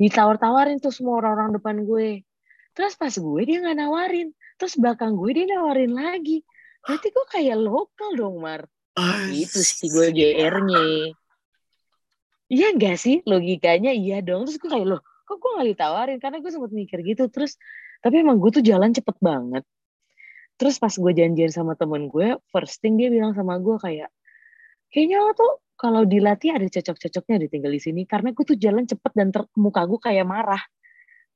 ditawar-tawarin 0.00 0.80
tuh 0.80 0.90
semua 0.90 1.20
orang-orang 1.22 1.56
depan 1.60 1.76
gue. 1.84 2.24
Terus 2.72 2.96
pas 2.96 3.12
gue 3.12 3.42
dia 3.44 3.60
nggak 3.60 3.78
nawarin 3.78 4.32
terus 4.56 4.78
belakang 4.80 5.18
gue 5.18 5.30
dia 5.36 5.46
nawarin 5.48 5.92
lagi. 5.92 6.40
Berarti 6.82 7.08
gue 7.12 7.26
kayak 7.28 7.58
lokal 7.60 8.10
dong 8.16 8.40
Mar. 8.40 8.64
Itu 9.28 9.60
sih 9.60 9.88
gue 9.92 10.12
GR-nya 10.12 11.12
Iya 12.52 12.76
enggak 12.76 13.00
sih? 13.00 13.24
Logikanya 13.24 13.96
iya 13.96 14.20
dong. 14.20 14.44
Terus 14.44 14.60
gue 14.60 14.68
kayak 14.68 14.86
loh 14.88 15.00
kok 15.24 15.40
gue 15.40 15.50
gak 15.56 15.68
ditawarin? 15.72 16.18
Karena 16.20 16.44
gue 16.44 16.50
sempat 16.52 16.72
mikir 16.76 17.00
gitu. 17.00 17.24
Terus 17.32 17.56
tapi 18.02 18.20
emang 18.20 18.42
gue 18.42 18.50
tuh 18.50 18.64
jalan 18.64 18.90
cepet 18.90 19.16
banget. 19.22 19.64
Terus 20.58 20.76
pas 20.76 20.92
gue 20.92 21.12
janjian 21.14 21.50
sama 21.54 21.78
temen 21.78 22.10
gue 22.10 22.36
first 22.50 22.82
thing 22.82 22.98
dia 22.98 23.08
bilang 23.08 23.32
sama 23.32 23.56
gue 23.62 23.78
kayak 23.78 24.10
kayaknya 24.92 25.18
lo 25.24 25.32
tuh 25.32 25.52
kalau 25.78 26.06
dilatih 26.06 26.54
ada 26.54 26.66
cocok-cocoknya 26.68 27.48
ditinggal 27.48 27.72
di 27.72 27.80
sini. 27.82 28.02
Karena 28.04 28.34
gue 28.34 28.44
tuh 28.44 28.58
jalan 28.58 28.84
cepet 28.84 29.12
dan 29.14 29.30
ter 29.30 29.46
muka 29.56 29.86
gue 29.86 29.98
kayak 30.02 30.26
marah. 30.26 30.62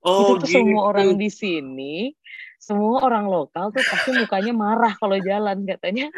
Oh, 0.05 0.37
itu 0.37 0.45
tuh 0.45 0.47
gitu. 0.47 0.55
semua 0.61 0.93
orang 0.93 1.19
di 1.19 1.31
sini 1.33 2.15
semua 2.57 3.05
orang 3.05 3.29
lokal 3.29 3.69
tuh 3.69 3.85
pasti 3.85 4.17
mukanya 4.17 4.53
marah 4.57 4.93
kalau 4.97 5.17
jalan 5.21 5.63
katanya. 5.69 6.09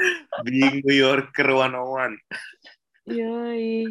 Being 0.46 0.86
New 0.86 0.94
Yorker 0.94 1.50
one 1.50 1.74
on 1.74 1.86
one 1.88 2.14
Yoi. 3.08 3.88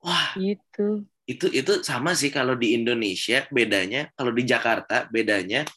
Wah, 0.00 0.32
itu 0.40 1.04
itu 1.28 1.46
itu 1.52 1.84
sama 1.84 2.16
sih 2.16 2.32
kalau 2.32 2.56
di 2.56 2.72
Indonesia 2.72 3.44
bedanya 3.52 4.08
kalau 4.16 4.32
di 4.32 4.48
Jakarta 4.48 5.04
bedanya 5.12 5.68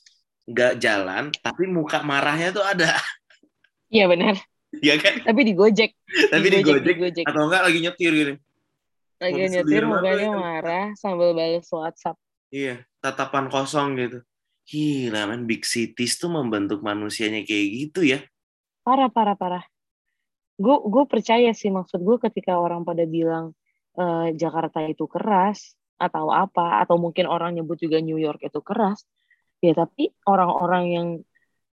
nggak 0.48 0.80
jalan 0.80 1.28
tapi 1.44 1.68
muka 1.68 2.00
marahnya 2.08 2.56
tuh 2.56 2.64
ada. 2.64 2.96
Iya 3.92 4.08
benar. 4.08 4.40
Iya 4.80 4.96
kan? 5.04 5.20
Tapi 5.28 5.42
di 5.44 5.52
Gojek. 5.52 5.92
Tapi 6.32 6.48
di, 6.48 6.64
Gojek, 6.64 6.88
di 6.88 6.96
Gojek. 6.96 7.26
Atau 7.28 7.52
enggak 7.52 7.68
lagi 7.68 7.80
nyetir 7.84 8.12
gitu. 8.16 8.34
Lagi 9.20 9.36
Mau 9.44 9.52
nyetir 9.52 9.84
mukanya 9.84 10.30
marah 10.32 10.88
sambil 10.96 11.36
balas 11.36 11.68
WhatsApp. 11.68 12.16
Iya 12.48 12.88
tatapan 13.04 13.52
kosong 13.52 14.00
gitu. 14.00 14.20
Gila 14.64 15.28
man 15.28 15.44
big 15.44 15.68
cities 15.68 16.16
tuh 16.16 16.32
membentuk 16.32 16.80
manusianya 16.80 17.44
kayak 17.44 17.68
gitu 17.76 18.08
ya. 18.08 18.24
Parah 18.88 19.12
parah 19.12 19.36
parah. 19.36 19.64
Gue 20.56 20.80
gue 20.88 21.04
percaya 21.04 21.52
sih 21.52 21.68
maksud 21.68 22.00
gue 22.00 22.18
ketika 22.24 22.56
orang 22.56 22.88
pada 22.88 23.04
bilang 23.04 23.52
uh, 23.98 24.30
Jakarta 24.36 24.84
itu 24.86 25.08
keras 25.10 25.74
atau 25.98 26.34
apa 26.34 26.82
atau 26.82 26.98
mungkin 26.98 27.30
orang 27.30 27.58
nyebut 27.58 27.78
juga 27.78 28.02
New 28.02 28.18
York 28.18 28.42
itu 28.42 28.60
keras 28.62 29.06
ya 29.62 29.78
tapi 29.78 30.10
orang-orang 30.26 30.84
yang 30.90 31.08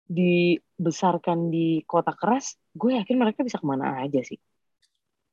dibesarkan 0.06 1.50
di 1.50 1.82
kota 1.86 2.14
keras 2.14 2.58
gue 2.74 2.98
yakin 2.98 3.18
mereka 3.18 3.42
bisa 3.42 3.58
ke 3.58 3.66
mana 3.66 4.02
aja 4.02 4.22
sih 4.22 4.38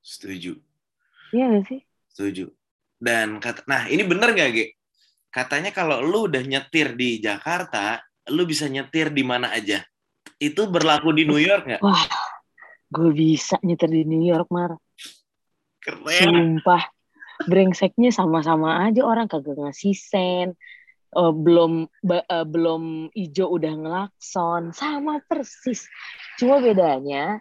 setuju 0.02 0.58
iya 1.34 1.50
gak 1.50 1.66
sih 1.70 1.82
setuju 2.14 2.54
dan 3.02 3.42
kata 3.42 3.66
nah 3.66 3.90
ini 3.90 4.06
bener 4.06 4.34
gak 4.34 4.50
Ge? 4.54 4.78
katanya 5.34 5.74
kalau 5.74 6.02
lu 6.02 6.30
udah 6.30 6.46
nyetir 6.46 6.94
di 6.94 7.18
Jakarta 7.18 8.02
lu 8.30 8.46
bisa 8.46 8.70
nyetir 8.70 9.10
di 9.10 9.26
mana 9.26 9.50
aja 9.54 9.82
itu 10.44 10.62
berlaku 10.68 11.16
di 11.16 11.24
New 11.24 11.40
York 11.40 11.64
nggak? 11.68 11.82
Wah, 11.84 12.04
gue 12.92 13.10
bisa 13.16 13.56
nyetir 13.64 13.88
di 13.88 14.04
New 14.04 14.24
York, 14.28 14.52
Mar. 14.52 14.76
Keren. 15.84 16.60
Sumpah. 16.60 16.84
Brengseknya 17.44 18.14
sama-sama 18.14 18.88
aja 18.88 19.04
orang 19.04 19.28
kagak 19.28 19.60
ngasih 19.60 19.96
sen. 19.96 20.48
Uh, 21.14 21.30
belum 21.30 21.86
uh, 22.10 22.48
belum 22.48 23.14
ijo 23.14 23.46
udah 23.52 23.74
ngelakson. 23.78 24.74
Sama 24.74 25.22
persis. 25.28 25.86
Cuma 26.42 26.58
bedanya 26.58 27.38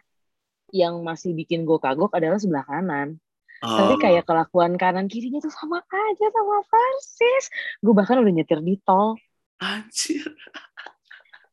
yang 0.73 1.01
masih 1.05 1.37
bikin 1.37 1.65
gue 1.69 1.79
kagok 1.79 2.13
adalah 2.13 2.37
sebelah 2.41 2.65
kanan. 2.67 3.21
Oh. 3.63 3.79
Tapi 3.79 3.95
kayak 4.03 4.27
kelakuan 4.27 4.75
kanan 4.75 5.07
kirinya 5.07 5.39
tuh 5.39 5.55
sama 5.55 5.79
aja 5.87 6.27
sama 6.35 6.67
persis. 6.67 7.45
Gue 7.79 7.95
bahkan 7.95 8.19
udah 8.19 8.33
nyetir 8.35 8.59
di 8.59 8.75
tol. 8.83 9.15
Anjir. 9.63 10.27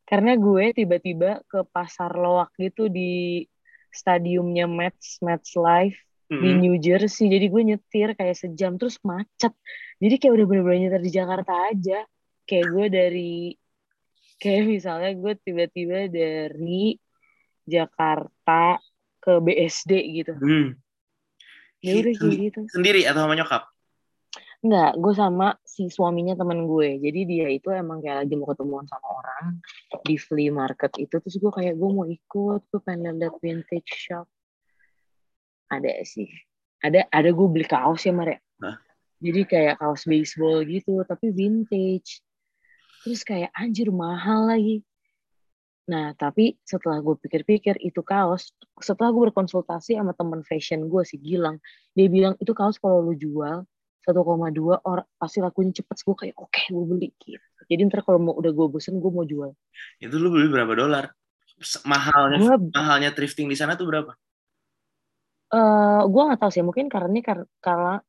Karena 0.09 0.33
gue 0.33 0.73
tiba-tiba 0.73 1.45
ke 1.45 1.61
pasar 1.69 2.17
loak 2.17 2.57
gitu 2.57 2.89
di 2.89 3.45
stadiumnya 3.93 4.65
Mets 4.65 5.21
Mets 5.21 5.53
Live 5.53 6.08
hmm. 6.29 6.41
di 6.41 6.49
New 6.61 6.75
Jersey 6.77 7.27
jadi 7.27 7.45
gue 7.49 7.61
nyetir 7.75 8.09
kayak 8.13 8.37
sejam 8.37 8.77
terus 8.77 9.01
macet 9.01 9.51
jadi 9.97 10.15
kayak 10.21 10.33
udah 10.39 10.45
bener-bener 10.45 10.79
nyetir 10.87 11.01
di 11.01 11.11
Jakarta 11.11 11.53
aja 11.73 11.99
kayak 12.45 12.65
gue 12.69 12.85
dari 12.87 13.33
kayak 14.39 14.63
misalnya 14.69 15.11
gue 15.17 15.33
tiba-tiba 15.41 16.07
dari 16.07 16.95
Jakarta 17.65 18.79
ke 19.19 19.33
BSD 19.41 19.91
gitu 20.21 20.33
hmm. 20.37 20.69
ya 21.83 21.91
udah 21.99 22.13
kayak 22.15 22.37
gitu 22.53 22.59
sendiri 22.71 23.03
atau 23.09 23.25
sama 23.25 23.35
nyokap 23.35 23.63
Enggak, 24.59 24.99
gue 24.99 25.13
sama 25.15 25.55
si 25.63 25.87
suaminya 25.87 26.35
temen 26.35 26.67
gue. 26.67 26.99
Jadi 26.99 27.23
dia 27.23 27.47
itu 27.47 27.71
emang 27.71 28.03
kayak 28.03 28.27
lagi 28.27 28.35
mau 28.35 28.51
ketemuan 28.51 28.83
sama 28.91 29.07
orang 29.07 29.63
di 30.03 30.19
flea 30.19 30.51
market 30.51 30.91
itu. 30.99 31.15
Terus 31.15 31.39
gue 31.39 31.47
kayak 31.47 31.79
gue 31.79 31.87
mau 31.87 32.03
ikut, 32.03 32.67
gue 32.67 32.81
pengen 32.83 33.23
lihat 33.23 33.39
vintage 33.39 33.87
shop 33.87 34.27
ada 35.69 35.91
sih. 36.03 36.27
Ada 36.81 37.05
ada 37.11 37.29
gue 37.29 37.47
beli 37.47 37.67
kaos 37.67 38.07
ya 38.07 38.15
Maria 38.15 38.39
ya. 38.39 38.73
jadi 39.19 39.41
kayak 39.43 39.75
kaos 39.83 40.03
baseball 40.09 40.65
gitu 40.65 41.03
tapi 41.05 41.31
vintage. 41.31 42.23
Terus 43.05 43.21
kayak 43.23 43.53
anjir 43.55 43.93
mahal 43.93 44.49
lagi. 44.49 44.81
Nah 45.87 46.15
tapi 46.17 46.57
setelah 46.65 46.99
gue 46.99 47.15
pikir-pikir 47.19 47.79
itu 47.79 48.01
kaos 48.01 48.51
setelah 48.81 49.13
gue 49.13 49.23
berkonsultasi 49.31 49.95
sama 49.95 50.15
temen 50.15 50.41
fashion 50.43 50.87
gue 50.87 51.03
si 51.03 51.19
Gilang 51.19 51.59
dia 51.93 52.07
bilang 52.07 52.35
itu 52.39 52.51
kaos 52.51 52.79
kalau 52.79 53.03
lu 53.03 53.15
jual 53.15 53.63
1,2 54.07 54.15
orang 54.87 55.07
pasti 55.19 55.37
lakunya 55.43 55.75
cepet. 55.75 55.97
Gue 56.01 56.15
kayak 56.15 56.35
oke 56.39 56.49
okay, 56.49 56.71
gue 56.71 56.85
beli 56.87 57.09
gitu. 57.19 57.43
Jadi 57.69 57.81
ntar 57.91 58.01
kalau 58.01 58.17
mau 58.17 58.33
udah 58.33 58.49
gue 58.49 58.67
bosen 58.71 58.97
gue 58.97 59.11
mau 59.11 59.27
jual. 59.27 59.51
Itu 60.01 60.15
lu 60.17 60.31
beli 60.31 60.47
berapa 60.49 60.73
dolar? 60.73 61.11
Mahalnya 61.83 62.39
gua, 62.39 62.55
mahalnya 62.71 63.11
thrifting 63.11 63.51
di 63.51 63.57
sana 63.59 63.75
tuh 63.75 63.83
berapa 63.83 64.15
uh, 65.53 66.01
gue 66.05 66.23
nggak 66.29 66.39
tahu 66.41 66.51
sih 66.51 66.65
mungkin 66.65 66.89
karena 66.89 67.09
ini 67.09 67.21
karena 67.23 68.01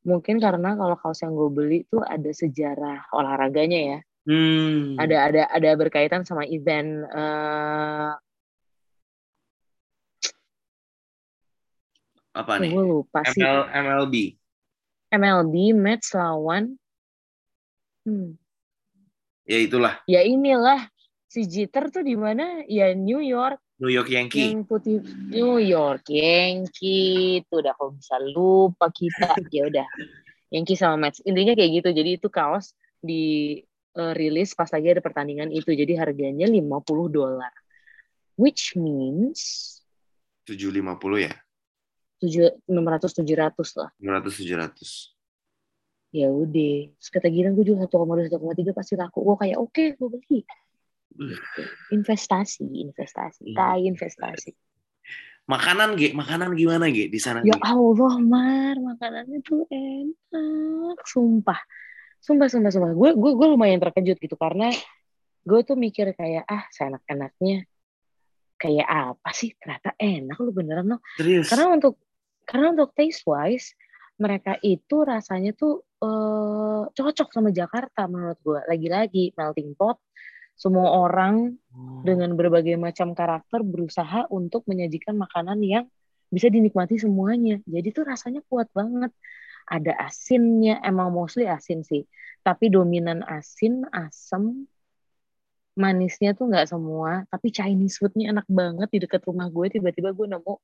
mungkin 0.00 0.36
karena 0.40 0.74
kalau 0.74 0.96
kaos 0.96 1.20
yang 1.20 1.36
gue 1.36 1.50
beli 1.52 1.78
tuh 1.86 2.00
ada 2.00 2.30
sejarah 2.32 3.12
olahraganya 3.12 3.80
ya 3.80 3.98
hmm. 4.26 4.96
ada 4.96 5.16
ada 5.28 5.42
ada 5.52 5.70
berkaitan 5.76 6.24
sama 6.24 6.48
event 6.48 7.04
uh, 7.12 8.16
apa 12.34 12.62
nih? 12.62 12.70
Gue 12.70 12.84
lupa 12.86 13.20
ML, 13.26 13.34
sih. 13.34 13.42
MLB. 13.44 14.14
MLB 15.10 15.54
match 15.74 16.14
lawan. 16.14 16.78
Hmm. 18.06 18.38
Ya 19.44 19.58
itulah. 19.58 19.94
Ya 20.06 20.22
inilah 20.22 20.86
si 21.26 21.44
Jeter 21.46 21.90
tuh 21.90 22.06
di 22.06 22.14
mana? 22.14 22.62
Ya 22.70 22.94
New 22.94 23.18
York. 23.18 23.58
New 23.80 23.90
York 23.90 24.12
Yankee. 24.12 24.52
Yang 24.52 24.68
putih 24.68 24.96
New 25.32 25.56
York 25.58 26.04
Yankee. 26.06 27.40
Itu 27.40 27.64
udah 27.64 27.72
kok 27.74 27.96
bisa 27.96 28.16
lupa 28.20 28.92
kita. 28.92 29.34
ya 29.56 29.66
udah. 29.66 29.88
Yankee 30.52 30.76
sama 30.76 31.08
Mets. 31.08 31.24
Intinya 31.24 31.56
kayak 31.56 31.70
gitu. 31.80 31.88
Jadi 31.96 32.10
itu 32.20 32.28
kaos 32.28 32.76
di 33.00 33.56
uh, 33.96 34.12
rilis 34.12 34.52
pas 34.52 34.68
lagi 34.68 34.92
ada 34.92 35.00
pertandingan 35.00 35.48
itu. 35.48 35.72
Jadi 35.72 35.96
harganya 35.96 36.44
50 36.44 36.60
dolar. 37.08 37.52
Which 38.36 38.76
means 38.76 39.80
750 40.44 41.26
ya? 41.26 41.32
tujuh 42.20 42.52
enam 42.68 42.84
ratus 42.84 43.16
tujuh 43.16 43.36
ratus 43.36 43.68
lah 43.80 43.88
enam 43.96 44.20
ratus 44.20 44.44
tujuh 44.44 44.56
ratus 44.60 45.16
ya 46.12 46.28
udah 46.28 46.92
terus 46.92 47.08
kata 47.08 47.32
Gilang 47.32 47.56
gue 47.56 47.64
juga 47.64 47.88
satu 47.88 48.04
koma 48.04 48.20
dua 48.20 48.28
satu 48.28 48.38
koma 48.44 48.52
tiga 48.52 48.76
pasti 48.76 48.94
laku 48.94 49.24
gue 49.24 49.36
kayak 49.40 49.56
oke 49.56 49.72
okay, 49.72 49.96
gue 49.96 50.08
beli 50.12 50.44
gitu. 51.20 51.62
investasi 51.92 52.64
investasi. 52.64 53.52
Tai 53.52 53.80
investasi. 53.84 54.56
makanan 55.50 55.98
G 55.98 56.14
makanan 56.14 56.54
gimana 56.54 56.86
G 56.94 57.10
di 57.10 57.18
sana 57.18 57.42
ya 57.42 57.58
Allah 57.60 58.14
Mar. 58.22 58.76
Makanannya 58.78 59.38
tuh 59.42 59.66
enak. 59.68 60.96
Sumpah. 61.04 61.60
Sumpah 62.22 62.46
sumpah 62.46 62.70
sumpah. 62.70 62.90
Gue 62.94 63.10
gue 63.18 63.32
gue 63.34 63.48
lumayan 63.50 63.82
terkejut 63.82 64.16
gitu 64.22 64.36
karena 64.38 64.70
gue 65.42 65.60
tuh 65.66 65.74
mikir 65.74 66.14
kayak 66.14 66.46
ah 66.46 66.64
seenak 66.70 67.02
enaknya 67.10 67.66
kayak 68.56 68.86
apa 68.86 69.30
sih? 69.34 69.50
Ternyata 69.58 69.98
enak. 69.98 70.36
Lu 70.38 70.54
beneran 70.54 70.96
loh 70.96 71.00
karena 71.18 71.66
untuk 71.74 71.98
karena 72.46 72.70
untuk 72.70 72.94
taste 72.94 73.26
wise 73.26 73.74
mereka 74.20 74.54
itu 74.60 75.00
rasanya 75.00 75.56
tuh 75.56 75.80
uh, 76.04 76.84
cocok 76.92 77.28
sama 77.32 77.50
Jakarta 77.50 78.04
menurut 78.04 78.36
gue. 78.44 78.60
Lagi-lagi 78.68 79.32
melting 79.32 79.72
pot, 79.72 79.96
semua 80.60 80.92
orang 80.92 81.56
hmm. 81.72 82.04
dengan 82.04 82.36
berbagai 82.36 82.76
macam 82.76 83.16
karakter 83.16 83.64
berusaha 83.64 84.28
untuk 84.28 84.68
menyajikan 84.68 85.16
makanan 85.16 85.56
yang 85.64 85.88
bisa 86.28 86.52
dinikmati 86.52 87.00
semuanya. 87.00 87.64
Jadi 87.64 87.88
tuh 87.96 88.04
rasanya 88.04 88.44
kuat 88.44 88.68
banget. 88.76 89.08
Ada 89.64 89.96
asinnya, 90.04 90.84
emang 90.84 91.16
mostly 91.16 91.48
asin 91.48 91.80
sih. 91.80 92.04
Tapi 92.44 92.68
dominan 92.68 93.24
asin, 93.24 93.88
asam, 93.88 94.68
manisnya 95.80 96.36
tuh 96.36 96.50
nggak 96.50 96.66
semua 96.68 97.24
tapi 97.32 97.48
Chinese 97.54 97.96
foodnya 97.96 98.34
enak 98.36 98.46
banget 98.50 98.88
di 98.92 98.98
dekat 99.00 99.24
rumah 99.24 99.46
gue 99.48 99.70
tiba-tiba 99.70 100.12
gue 100.12 100.26
nemu 100.28 100.54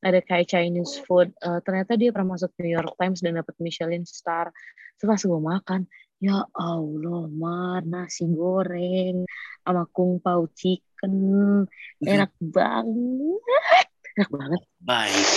ada 0.00 0.18
kayak 0.24 0.48
Chinese 0.48 1.02
food 1.02 1.34
uh, 1.44 1.58
ternyata 1.60 1.98
dia 1.98 2.08
pernah 2.14 2.38
masuk 2.38 2.54
New 2.56 2.72
York 2.72 2.94
Times 2.96 3.20
dan 3.20 3.36
dapat 3.36 3.52
Michelin 3.58 4.06
star 4.06 4.54
setelah 4.96 5.18
gue 5.18 5.40
makan 5.42 5.80
ya 6.22 6.46
Allah 6.54 7.26
mar 7.26 7.82
nasi 7.82 8.30
goreng 8.30 9.26
sama 9.66 9.90
kung 9.90 10.22
pao 10.22 10.46
chicken 10.54 11.66
enak 11.98 12.30
banget. 12.38 13.86
Enak 14.14 14.30
banget. 14.30 14.62
Baik. 14.78 15.28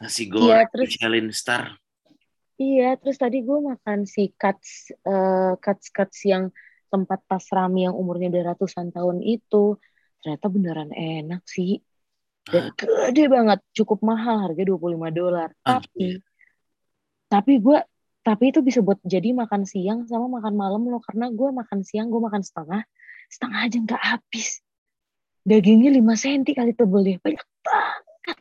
Nasi 0.00 0.24
iya, 0.24 0.32
goreng 0.32 0.56
ya, 0.56 0.72
terus, 0.72 0.88
Michelin 0.88 1.28
star. 1.36 1.76
Iya 2.56 2.96
terus 2.96 3.20
tadi 3.20 3.44
gue 3.44 3.58
makan 3.60 4.08
si 4.08 4.32
cuts 4.32 4.96
uh, 5.04 5.60
cuts 5.60 5.92
cuts 5.92 6.24
yang 6.24 6.48
tempat 6.88 7.20
pas 7.28 7.44
rami 7.52 7.84
yang 7.84 7.92
umurnya 7.92 8.32
udah 8.32 8.56
ratusan 8.56 8.88
tahun 8.96 9.20
itu. 9.20 9.76
Ternyata 10.24 10.46
beneran 10.48 10.90
enak 10.96 11.44
sih. 11.44 11.76
Dan 12.48 12.72
gede 12.72 13.28
banget. 13.28 13.60
Cukup 13.76 14.00
mahal 14.00 14.48
harga 14.48 14.64
25 14.64 15.12
dolar. 15.12 15.52
Tapi 15.60 16.24
tapi 17.26 17.58
gue 17.60 17.78
tapi 18.26 18.50
itu 18.50 18.58
bisa 18.58 18.82
buat 18.82 18.98
jadi 19.06 19.30
makan 19.30 19.62
siang 19.62 20.02
sama 20.10 20.26
makan 20.26 20.58
malam 20.58 20.82
loh 20.90 20.98
karena 20.98 21.30
gue 21.30 21.46
makan 21.46 21.86
siang 21.86 22.10
gue 22.10 22.18
makan 22.18 22.42
setengah 22.42 22.82
setengah 23.30 23.58
aja 23.62 23.78
nggak 23.86 24.02
habis. 24.02 24.66
Dagingnya 25.46 25.94
5 25.94 26.02
cm 26.18 26.42
kali 26.58 26.74
tebel 26.74 27.00
deh 27.06 27.16
banyak 27.22 27.46
banget. 27.62 28.38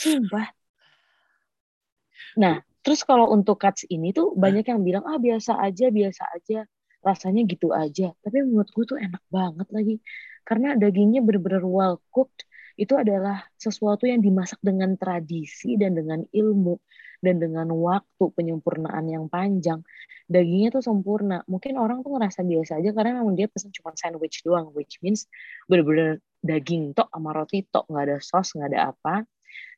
Sumpah. 0.00 0.48
Nah 2.40 2.64
terus 2.80 3.04
kalau 3.04 3.28
untuk 3.28 3.60
cuts 3.60 3.84
ini 3.92 4.16
tuh 4.16 4.32
banyak 4.32 4.64
yang 4.64 4.80
bilang 4.80 5.04
ah 5.04 5.20
biasa 5.20 5.60
aja 5.60 5.92
biasa 5.92 6.22
aja 6.32 6.64
rasanya 7.04 7.44
gitu 7.44 7.76
aja. 7.76 8.16
Tapi 8.24 8.40
menurut 8.40 8.72
gue 8.72 8.84
tuh 8.88 8.96
enak 8.96 9.20
banget 9.28 9.68
lagi 9.68 9.94
karena 10.48 10.72
dagingnya 10.80 11.20
bener-bener 11.20 11.60
well 11.60 12.00
cooked 12.08 12.48
itu 12.80 12.96
adalah 12.96 13.44
sesuatu 13.60 14.08
yang 14.08 14.24
dimasak 14.24 14.56
dengan 14.64 14.96
tradisi 14.96 15.76
dan 15.76 15.92
dengan 15.92 16.24
ilmu 16.24 16.80
dan 17.18 17.42
dengan 17.42 17.68
waktu 17.74 18.24
penyempurnaan 18.34 19.06
yang 19.10 19.26
panjang 19.26 19.82
dagingnya 20.28 20.78
tuh 20.78 20.84
sempurna. 20.84 21.42
Mungkin 21.48 21.80
orang 21.80 22.04
tuh 22.04 22.14
ngerasa 22.14 22.44
biasa 22.44 22.78
aja 22.78 22.90
karena 22.92 23.24
memang 23.24 23.34
dia 23.34 23.48
pesen 23.48 23.72
cuma 23.72 23.96
sandwich 23.96 24.44
doang 24.44 24.70
which 24.76 25.00
means 25.00 25.26
bener-bener 25.66 26.20
daging 26.44 26.94
tok 26.94 27.08
sama 27.10 27.34
roti 27.34 27.64
tok 27.66 27.88
nggak 27.88 28.04
ada 28.04 28.16
sos 28.20 28.54
nggak 28.54 28.68
ada 28.76 28.80
apa. 28.92 29.24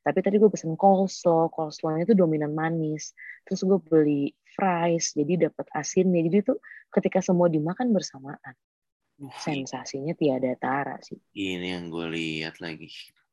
Tapi 0.01 0.19
tadi 0.25 0.37
gue 0.41 0.51
pesen 0.51 0.75
coleslaw 0.75 1.49
coleslawnya 1.53 2.09
itu 2.09 2.15
dominan 2.19 2.53
manis. 2.53 3.15
Terus 3.47 3.63
gue 3.65 3.79
beli 3.79 4.35
fries 4.57 5.15
jadi 5.15 5.49
dapat 5.49 5.71
asinnya. 5.73 6.21
Jadi 6.27 6.39
tuh 6.45 6.59
ketika 6.91 7.23
semua 7.23 7.47
dimakan 7.47 7.95
bersamaan. 7.95 8.55
Sensasinya 9.21 10.17
tiada 10.17 10.57
tara 10.57 10.97
sih. 11.05 11.21
Ini 11.37 11.77
yang 11.77 11.93
gue 11.93 12.09
lihat 12.09 12.65
lagi 12.65 12.89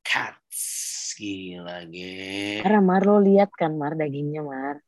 cats 0.07 1.11
gila 1.19 1.83
ge. 1.91 2.63
Karena 2.63 2.79
Mar 2.79 3.03
lo 3.03 3.19
lihat 3.19 3.51
kan 3.51 3.75
Mar 3.75 3.99
dagingnya 3.99 4.39
Mar? 4.39 4.79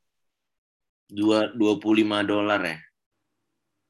Dua 1.11 1.51
dua 1.51 1.75
puluh 1.75 2.07
lima 2.07 2.23
dolar 2.23 2.63
ya? 2.63 2.79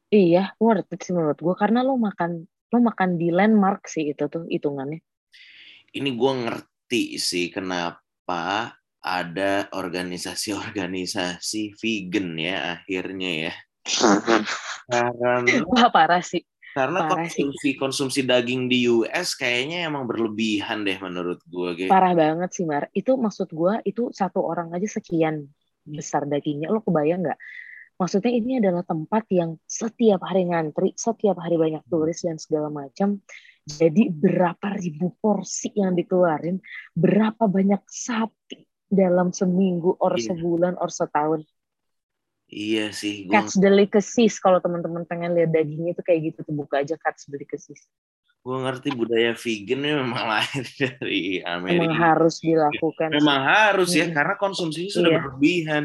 Iya 0.09 0.57
worth 0.57 0.89
it 0.89 1.05
sih 1.05 1.13
menurut 1.13 1.37
gue 1.37 1.53
karena 1.53 1.85
lo 1.85 1.93
makan 1.93 2.49
lo 2.49 2.77
makan 2.81 3.21
di 3.21 3.29
landmark 3.29 3.85
sih 3.85 4.09
itu 4.09 4.25
tuh 4.25 4.49
hitungannya. 4.49 5.05
Ini 5.93 6.09
gue 6.17 6.33
ngerti 6.49 7.21
sih 7.21 7.53
kenapa 7.53 8.73
ada 8.99 9.69
organisasi-organisasi 9.69 11.77
vegan 11.77 12.33
ya 12.41 12.81
akhirnya 12.81 13.31
ya. 13.49 13.53
Karena 14.89 15.45
Wah, 15.69 15.93
parah 15.93 16.25
sih. 16.25 16.41
Karena 16.79 16.99
parah 17.03 17.27
konsumsi 17.27 17.69
sih. 17.71 17.73
konsumsi 17.75 18.19
daging 18.23 18.71
di 18.71 18.87
US 18.87 19.35
kayaknya 19.35 19.91
emang 19.91 20.07
berlebihan 20.07 20.87
deh 20.87 20.95
menurut 20.95 21.43
gue. 21.43 21.69
Gitu. 21.75 21.91
Parah 21.91 22.15
banget 22.15 22.55
sih 22.55 22.63
Mar. 22.63 22.87
Itu 22.95 23.19
maksud 23.19 23.51
gue 23.51 23.83
itu 23.83 24.15
satu 24.15 24.39
orang 24.47 24.71
aja 24.71 24.87
sekian 24.87 25.51
besar 25.83 26.23
dagingnya. 26.23 26.71
Lo 26.71 26.79
kebayang 26.79 27.27
nggak? 27.27 27.39
Maksudnya 27.99 28.31
ini 28.31 28.63
adalah 28.63 28.87
tempat 28.87 29.27
yang 29.27 29.59
setiap 29.67 30.23
hari 30.23 30.47
ngantri, 30.47 30.95
setiap 30.95 31.35
hari 31.43 31.59
banyak 31.59 31.83
turis 31.91 32.23
dan 32.23 32.39
segala 32.39 32.71
macam. 32.71 33.19
Jadi 33.67 34.07
berapa 34.07 34.79
ribu 34.79 35.19
porsi 35.19 35.75
yang 35.75 35.99
dikeluarin, 35.99 36.63
berapa 36.95 37.43
banyak 37.45 37.83
sapi 37.85 38.65
dalam 38.87 39.35
seminggu, 39.35 39.99
or 39.99 40.15
iya. 40.15 40.31
sebulan, 40.31 40.79
or 40.79 40.89
setahun 40.89 41.43
Iya 42.49 42.89
sih. 42.89 43.29
Gua... 43.29 43.45
Catch 43.45 43.61
Delicacies 43.61 44.41
kalau 44.41 44.57
teman-teman 44.57 45.05
pengen 45.05 45.37
lihat 45.37 45.53
dagingnya 45.53 45.93
itu 45.93 46.01
kayak 46.01 46.33
gitu 46.33 46.39
tuh 46.49 46.55
buka 46.57 46.81
aja 46.81 46.97
Catch 46.97 47.29
Delicacies. 47.29 47.85
Gue 48.41 48.57
ngerti 48.65 48.89
budaya 48.97 49.37
vegan 49.37 49.79
ini 49.85 49.93
memang 49.93 50.25
lahir 50.33 50.65
dari 50.73 51.45
Amerika. 51.45 51.85
Memang 51.85 51.93
harus 51.93 52.35
dilakukan. 52.41 53.09
Memang 53.13 53.39
sih. 53.39 53.49
harus 53.53 53.89
ya 53.93 54.05
hmm. 54.09 54.15
karena 54.17 54.35
konsumsinya 54.41 54.91
sudah 54.91 55.11
iya. 55.13 55.19
berlebihan. 55.21 55.83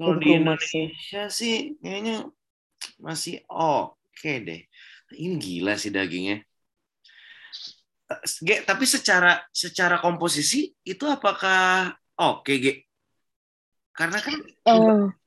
Kalau 0.00 0.16
di 0.16 0.28
Indonesia 0.32 1.22
sih 1.28 1.76
kayaknya 1.82 2.16
masih 3.02 3.42
oke 3.50 3.98
okay 4.14 4.40
deh. 4.40 4.62
Ini 5.10 5.34
gila 5.36 5.74
sih 5.74 5.90
dagingnya. 5.90 6.46
G, 8.42 8.66
tapi 8.66 8.86
secara 8.90 9.38
secara 9.54 10.02
komposisi 10.02 10.70
itu 10.82 11.04
apakah 11.06 11.94
oke 12.18 12.42
okay, 12.46 12.56
G? 12.58 12.66
Karena 14.00 14.16
kan 14.16 14.36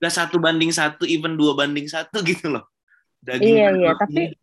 udah 0.02 0.12
satu 0.12 0.42
banding 0.42 0.74
satu, 0.74 1.06
even 1.06 1.38
dua 1.38 1.54
banding 1.54 1.86
satu 1.86 2.26
gitu 2.26 2.50
loh. 2.50 2.66
Daging 3.22 3.54
iya, 3.54 3.70
iya. 3.70 3.94
Tapi 3.94 4.34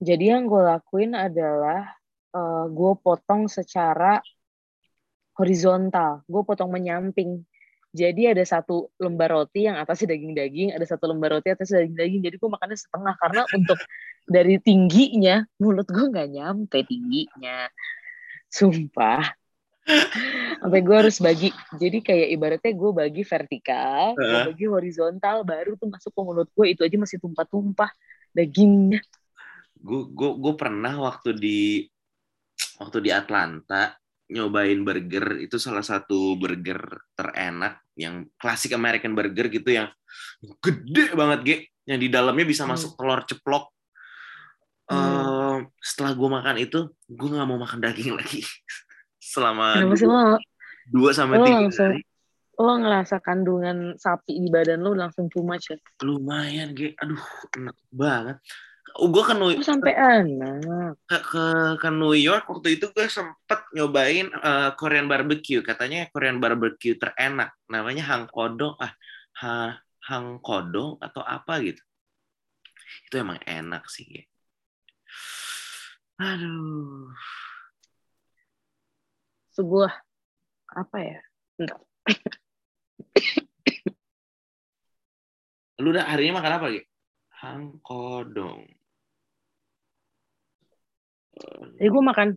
jadi 0.00 0.36
yang 0.36 0.48
gue 0.48 0.64
lakuin 0.64 1.12
adalah 1.12 1.84
uh, 2.32 2.64
gue 2.72 2.92
potong 2.96 3.44
secara 3.44 4.24
horizontal. 5.36 6.24
Gue 6.24 6.48
potong 6.48 6.72
menyamping. 6.72 7.44
Jadi 7.96 8.28
ada 8.28 8.44
satu 8.44 8.92
lembar 9.00 9.32
roti 9.32 9.64
yang 9.68 9.80
atasnya 9.80 10.16
daging-daging, 10.16 10.72
ada 10.76 10.84
satu 10.84 11.08
lembar 11.08 11.36
roti 11.36 11.52
atasnya 11.52 11.84
daging-daging. 11.84 12.20
Jadi 12.24 12.36
gue 12.40 12.50
makannya 12.52 12.76
setengah 12.76 13.14
karena 13.20 13.42
untuk 13.52 13.78
dari 14.28 14.56
tingginya 14.60 15.44
mulut 15.60 15.88
gue 15.88 16.08
nggak 16.08 16.28
nyampe 16.32 16.84
tingginya. 16.88 17.68
Sumpah. 18.48 19.28
Sampai 20.60 20.80
gue 20.82 20.96
harus 20.96 21.16
bagi. 21.22 21.48
Jadi 21.78 21.98
kayak 22.02 22.28
ibaratnya 22.34 22.72
gue 22.74 22.90
bagi 22.90 23.22
vertikal, 23.22 24.18
gue 24.18 24.40
bagi 24.50 24.66
horizontal, 24.66 25.46
baru 25.46 25.78
tuh 25.78 25.88
masuk 25.90 26.10
ke 26.10 26.20
mulut 26.20 26.48
gue 26.50 26.66
itu 26.74 26.82
aja 26.82 26.96
masih 26.98 27.18
tumpah-tumpah 27.22 27.90
dagingnya. 28.34 29.00
Gue 29.78 30.10
gue 30.10 30.30
gue 30.42 30.54
pernah 30.58 30.94
waktu 30.98 31.30
di 31.38 31.60
waktu 32.82 32.98
di 33.00 33.10
Atlanta 33.14 33.94
nyobain 34.26 34.82
burger 34.82 35.38
itu 35.38 35.56
salah 35.62 35.86
satu 35.86 36.34
burger 36.34 36.82
terenak 37.14 37.86
yang 37.94 38.26
klasik 38.34 38.74
American 38.74 39.14
burger 39.14 39.46
gitu 39.46 39.70
yang 39.70 39.86
gede 40.58 41.14
banget 41.14 41.40
ge 41.46 41.56
yang 41.86 42.02
di 42.02 42.10
dalamnya 42.10 42.42
bisa 42.42 42.66
hmm. 42.66 42.74
masuk 42.74 42.98
telur 42.98 43.22
ceplok 43.22 43.70
hmm. 44.90 44.98
uh, 44.98 45.58
setelah 45.78 46.12
gue 46.18 46.28
makan 46.28 46.56
itu 46.58 46.80
gue 47.06 47.28
nggak 47.30 47.46
mau 47.46 47.58
makan 47.62 47.78
daging 47.78 48.14
lagi 48.18 48.42
selama 49.26 49.82
Kenapa 49.82 49.94
dua, 49.98 50.06
lo, 50.06 50.38
dua 50.94 51.10
sampai 51.10 51.36
tiga 51.42 51.58
langsung, 51.66 51.90
hari 51.90 52.02
lo 52.56 52.72
ngerasa 52.80 53.16
kandungan 53.20 53.76
sapi 54.00 54.40
di 54.40 54.48
badan 54.48 54.80
lo 54.80 54.96
langsung 54.96 55.28
too 55.28 55.44
much 55.44 55.68
ya 55.74 55.76
lumayan 56.00 56.72
ge 56.72 56.96
aduh 56.96 57.20
enak 57.58 57.76
banget 57.92 58.38
Oh, 58.96 59.12
gue 59.12 59.20
ke 59.20 59.36
New 59.36 59.52
York. 59.52 59.60
sampai 59.60 59.92
anak. 59.92 60.96
Ke, 61.04 61.20
ke, 61.20 61.44
ke 61.76 61.88
New 61.92 62.16
York 62.16 62.48
waktu 62.48 62.80
itu 62.80 62.88
gue 62.96 63.04
sempet 63.12 63.60
nyobain 63.76 64.32
uh, 64.40 64.72
Korean 64.72 65.04
barbecue. 65.04 65.60
Katanya 65.60 66.08
Korean 66.08 66.40
barbecue 66.40 66.96
terenak. 66.96 67.52
Namanya 67.68 68.08
Hang 68.08 68.24
Kodong. 68.32 68.72
Ah, 68.80 68.96
ha, 69.44 69.76
Hang 70.00 70.40
Kodong 70.40 70.96
atau 71.04 71.20
apa 71.20 71.60
gitu. 71.60 71.82
Itu 73.04 73.20
emang 73.20 73.36
enak 73.44 73.84
sih. 73.92 74.08
Ya. 74.08 74.24
Aduh. 76.16 77.12
Sebuah 79.56 79.88
apa 80.76 80.96
ya? 81.00 81.18
Enggak. 81.56 81.80
Lu 85.80 85.92
udah 85.96 86.04
hari 86.04 86.28
ini 86.28 86.36
makan 86.36 86.52
apa 86.60 86.66
gitu? 86.76 86.84
Hang 87.40 87.80
Kodong. 87.80 88.68
Jadi 91.76 91.88
gue 91.88 92.04
makan. 92.04 92.28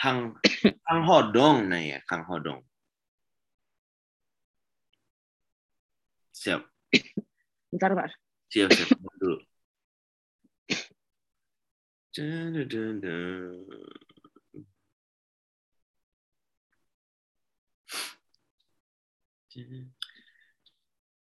Hang 0.00 0.36
Hang 0.84 1.02
Hodong 1.08 1.68
nah 1.68 1.80
ya, 1.80 2.00
Kang 2.04 2.24
Hodong. 2.28 2.60
Siap. 6.32 6.60
Bentar, 7.72 7.96
Pak. 7.96 8.12
Siap, 8.52 8.68
siap. 8.68 8.92
Dulu. 9.16 9.40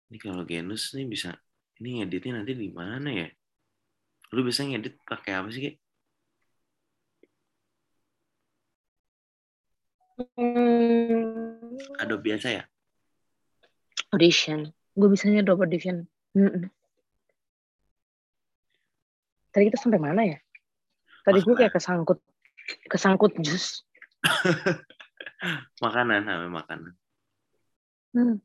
Ini 0.06 0.18
kalau 0.22 0.46
genus 0.46 0.94
nih 0.94 1.10
bisa 1.10 1.34
ini 1.82 1.98
ngeditnya 1.98 2.38
nanti 2.38 2.54
di 2.54 2.70
mana 2.70 3.10
ya? 3.10 3.26
Lu 4.30 4.46
bisa 4.46 4.62
ngedit 4.62 5.02
pakai 5.02 5.34
apa 5.34 5.50
sih, 5.50 5.66
Ki? 5.66 5.70
Hmm. 10.38 11.74
Adobe 11.98 12.30
biasa 12.30 12.62
ya? 12.62 12.64
Audition. 14.14 14.70
Gue 14.94 15.10
bisanya 15.10 15.42
Adobe 15.42 15.66
Audition. 15.66 16.06
Mm 16.38 16.46
-mm. 16.46 16.64
Tadi 19.50 19.66
kita 19.66 19.82
sampai 19.82 19.98
mana 19.98 20.22
ya? 20.22 20.45
Tadi 21.26 21.42
gue 21.42 21.54
kayak 21.58 21.74
kesangkut 21.74 22.22
kesangkut 22.86 23.34
jus. 23.42 23.82
makanan, 25.84 26.22
apa 26.22 26.46
makanan. 26.46 26.92
Hmm. 28.14 28.38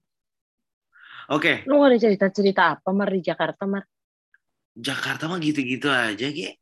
Oke. 1.29 1.63
Okay. 1.63 1.69
Lu 1.69 1.79
gak 1.79 1.93
ada 1.93 1.97
cerita-cerita 2.01 2.61
apa, 2.77 2.89
Mar, 2.89 3.13
di 3.13 3.21
Jakarta, 3.21 3.63
Mar? 3.69 3.85
Jakarta 4.73 5.29
mah 5.29 5.37
gitu-gitu 5.37 5.87
aja, 5.87 6.27
Ge. 6.33 6.57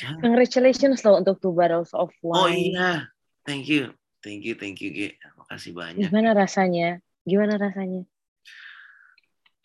Congratulations 0.00 1.04
loh 1.04 1.20
untuk 1.20 1.38
two 1.44 1.52
bottles 1.52 1.92
of 1.92 2.08
wine. 2.24 2.40
Oh 2.40 2.48
iya, 2.48 3.12
thank 3.44 3.68
you, 3.68 3.92
thank 4.24 4.40
you, 4.42 4.56
thank 4.56 4.80
you, 4.80 4.90
Ge. 4.90 5.20
Makasih 5.36 5.76
banyak. 5.76 6.08
Gimana 6.08 6.32
rasanya? 6.32 7.04
Gimana 7.28 7.60
rasanya? 7.60 8.08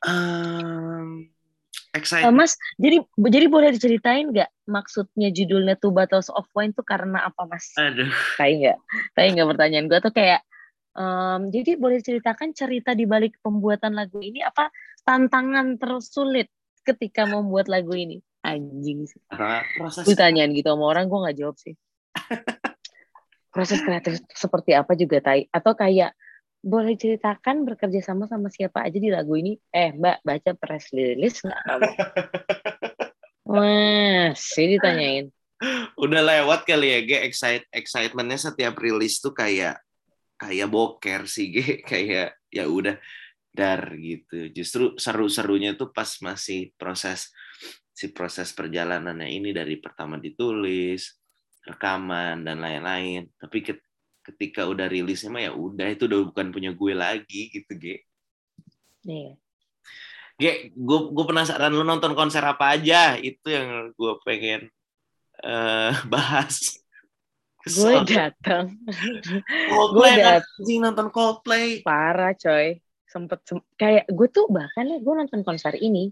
Um, 0.04 1.32
excited. 1.96 2.28
Uh, 2.28 2.36
Mas, 2.36 2.60
jadi 2.78 3.02
jadi 3.18 3.46
boleh 3.48 3.70
diceritain 3.72 4.30
nggak 4.30 4.52
maksudnya 4.68 5.32
judulnya 5.32 5.80
Two 5.80 5.96
Bottles 5.96 6.28
of 6.30 6.46
Wine 6.54 6.76
tuh 6.76 6.84
karena 6.84 7.26
apa, 7.26 7.48
Mas? 7.48 7.72
Aduh. 7.80 8.12
Kayak 8.40 8.56
nggak? 8.60 8.78
Kayak 9.16 9.30
nggak 9.34 9.48
pertanyaan 9.56 9.86
gue 9.88 10.00
tuh 10.04 10.14
kayak 10.14 10.42
Um, 10.96 11.52
jadi 11.52 11.76
boleh 11.76 12.00
ceritakan 12.00 12.56
cerita 12.56 12.96
di 12.96 13.04
balik 13.04 13.36
pembuatan 13.44 14.00
lagu 14.00 14.24
ini 14.24 14.40
apa 14.40 14.72
tantangan 15.04 15.76
tersulit 15.76 16.48
ketika 16.88 17.28
membuat 17.28 17.68
lagu 17.68 17.92
ini? 17.92 18.24
Anjing 18.48 19.04
sih. 19.04 19.20
Proses... 19.76 20.08
Gue 20.08 20.16
tanyain 20.16 20.56
gitu 20.56 20.72
sama 20.72 20.96
orang, 20.96 21.12
gue 21.12 21.20
nggak 21.20 21.36
jawab 21.36 21.60
sih. 21.60 21.76
Proses 23.54 23.84
kreatif 23.84 24.24
seperti 24.32 24.72
apa 24.72 24.96
juga 24.96 25.20
tai 25.20 25.52
atau 25.52 25.76
kayak 25.76 26.16
boleh 26.66 26.98
ceritakan 26.98 27.62
bekerja 27.62 28.02
sama 28.02 28.26
sama 28.26 28.50
siapa 28.50 28.82
aja 28.82 28.98
di 28.98 29.14
lagu 29.14 29.38
ini? 29.38 29.54
Eh, 29.70 29.94
Mbak, 29.94 30.26
baca 30.26 30.52
press 30.58 30.90
release 30.90 31.46
nggak 31.46 31.62
kamu? 31.62 31.90
sih 34.34 34.66
ditanyain. 34.74 35.30
Udah 36.02 36.22
lewat 36.26 36.66
kali 36.66 36.90
ya, 36.90 37.00
Ge. 37.06 37.18
Excite, 37.30 37.70
excitementnya 37.70 38.42
setiap 38.42 38.74
rilis 38.82 39.22
tuh 39.22 39.38
kayak 39.38 39.86
kayak 40.36 40.68
boker 40.68 41.30
sih 41.30 41.54
G 41.54 41.58
kayak 41.90 42.36
ya 42.52 42.68
udah 42.68 43.00
dar 43.56 43.96
gitu 43.96 44.52
justru 44.52 45.00
seru-serunya 45.00 45.80
tuh 45.80 45.96
pas 45.96 46.12
masih 46.20 46.76
proses 46.76 47.32
si 47.96 48.12
proses 48.12 48.52
perjalanannya 48.52 49.32
ini 49.32 49.56
dari 49.56 49.80
pertama 49.80 50.20
ditulis 50.20 51.16
rekaman 51.64 52.44
dan 52.44 52.60
lain-lain 52.60 53.32
tapi 53.40 53.64
ketika 54.26 54.66
udah 54.66 54.90
rilisnya 54.90 55.30
mah 55.30 55.44
ya 55.46 55.52
udah 55.54 55.88
itu 55.94 56.10
udah 56.10 56.20
bukan 56.34 56.50
punya 56.50 56.74
gue 56.74 56.94
lagi 56.98 57.54
gitu 57.54 57.74
G 57.78 57.86
Iya. 59.06 59.38
G, 60.36 60.44
gue 60.76 61.00
gue 61.16 61.26
penasaran 61.30 61.72
lu 61.72 61.86
nonton 61.88 62.12
konser 62.18 62.44
apa 62.44 62.76
aja? 62.76 63.16
Itu 63.16 63.48
yang 63.48 63.96
gue 63.96 64.14
pengen 64.26 64.68
uh, 65.46 65.94
bahas. 66.14 66.82
Gue 67.66 68.04
datang 68.06 68.78
gue 69.96 70.10
datang 70.20 70.78
nonton 70.82 71.08
Coldplay. 71.14 71.86
Parah 71.86 72.36
coy. 72.36 72.82
Sempet 73.08 73.40
sem 73.48 73.62
kayak 73.80 74.12
gue 74.12 74.28
tuh 74.28 74.52
bahkan 74.52 74.90
ya 74.92 75.00
gue 75.00 75.14
nonton 75.14 75.46
konser 75.46 75.78
ini 75.80 76.12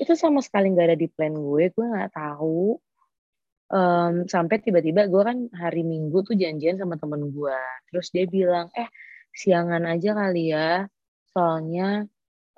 itu 0.00 0.16
sama 0.16 0.40
sekali 0.40 0.72
nggak 0.72 0.88
ada 0.90 0.98
di 0.98 1.06
plan 1.06 1.30
gue 1.30 1.70
gue 1.70 1.86
nggak 1.86 2.16
tahu 2.16 2.80
um, 3.72 4.28
sampai 4.28 4.60
tiba-tiba 4.60 5.08
gue 5.08 5.22
kan 5.24 5.38
hari 5.56 5.82
minggu 5.82 6.22
tuh 6.22 6.36
janjian 6.36 6.76
sama 6.76 7.00
temen 7.00 7.32
gue. 7.32 7.58
Terus 7.88 8.12
dia 8.12 8.24
bilang 8.28 8.68
eh 8.76 8.86
siangan 9.32 9.88
aja 9.88 10.12
kali 10.12 10.52
ya. 10.52 10.86
Soalnya 11.32 12.04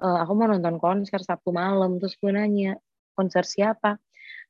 uh, 0.02 0.18
aku 0.26 0.32
mau 0.34 0.50
nonton 0.50 0.76
konser 0.82 1.22
sabtu 1.22 1.54
malam. 1.54 2.02
Terus 2.02 2.18
gue 2.18 2.30
nanya 2.34 2.76
konser 3.14 3.46
siapa? 3.46 3.96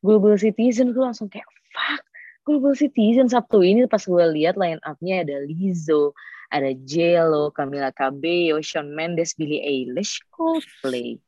Global 0.00 0.40
Citizen. 0.40 0.96
Gue 0.96 1.04
langsung 1.04 1.28
kayak 1.28 1.46
fuck 1.70 2.02
Global 2.48 2.72
Citizen. 2.72 3.28
Sabtu 3.28 3.60
ini 3.60 3.84
pas 3.84 4.00
gue 4.00 4.24
lihat 4.40 4.56
line 4.56 4.80
up-nya 4.84 5.24
ada 5.24 5.44
Lizzo, 5.44 6.16
ada 6.48 6.72
Jello, 6.84 7.52
Camila 7.52 7.92
Cabello, 7.92 8.60
Shawn 8.64 8.92
Mendes, 8.92 9.36
Billie 9.36 9.60
Eilish, 9.60 10.20
Coldplay. 10.32 11.20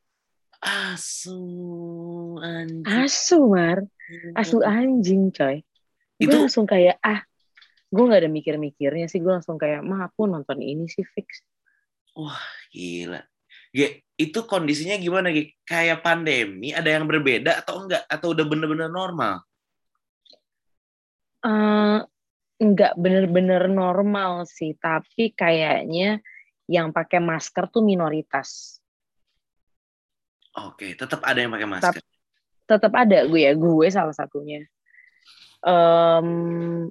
Asu 0.62 1.40
anjing. 2.40 2.84
Asu 2.84 3.38
mar, 3.48 3.84
asu 4.36 4.64
anjing 4.64 5.32
coy. 5.32 5.62
Itu 6.16 6.32
gue 6.32 6.48
langsung 6.48 6.64
kayak 6.64 6.96
ah, 7.04 7.20
gue 7.92 8.04
nggak 8.04 8.22
ada 8.24 8.30
mikir-mikirnya 8.32 9.06
sih, 9.06 9.20
gue 9.20 9.32
langsung 9.32 9.60
kayak 9.60 9.84
mah 9.84 10.08
aku 10.08 10.28
nonton 10.28 10.58
ini 10.60 10.88
sih 10.88 11.04
fix. 11.04 11.44
Wah 12.16 12.40
gila. 12.72 13.20
G, 13.76 14.00
itu 14.16 14.38
kondisinya 14.48 14.96
gimana 14.96 15.28
G? 15.34 15.52
Kayak 15.68 16.00
pandemi, 16.00 16.72
ada 16.72 16.88
yang 16.88 17.04
berbeda 17.04 17.60
atau 17.60 17.84
enggak? 17.84 18.08
Atau 18.08 18.32
udah 18.32 18.44
bener-bener 18.48 18.88
normal? 18.88 19.44
uh, 21.46 22.00
nggak 22.56 22.94
bener-bener 22.96 23.68
normal 23.70 24.48
sih, 24.48 24.74
tapi 24.80 25.36
kayaknya 25.36 26.24
yang 26.66 26.90
pakai 26.90 27.22
masker 27.22 27.70
tuh 27.70 27.84
minoritas. 27.84 28.80
Oke, 30.56 30.96
tetap 30.96 31.20
ada 31.20 31.36
yang 31.36 31.52
pakai 31.52 31.68
masker. 31.68 32.02
Tetap 32.66 32.92
ada 32.96 33.18
gue 33.28 33.40
ya, 33.44 33.52
gue 33.52 33.86
salah 33.92 34.16
satunya. 34.16 34.64
um, 35.66 36.88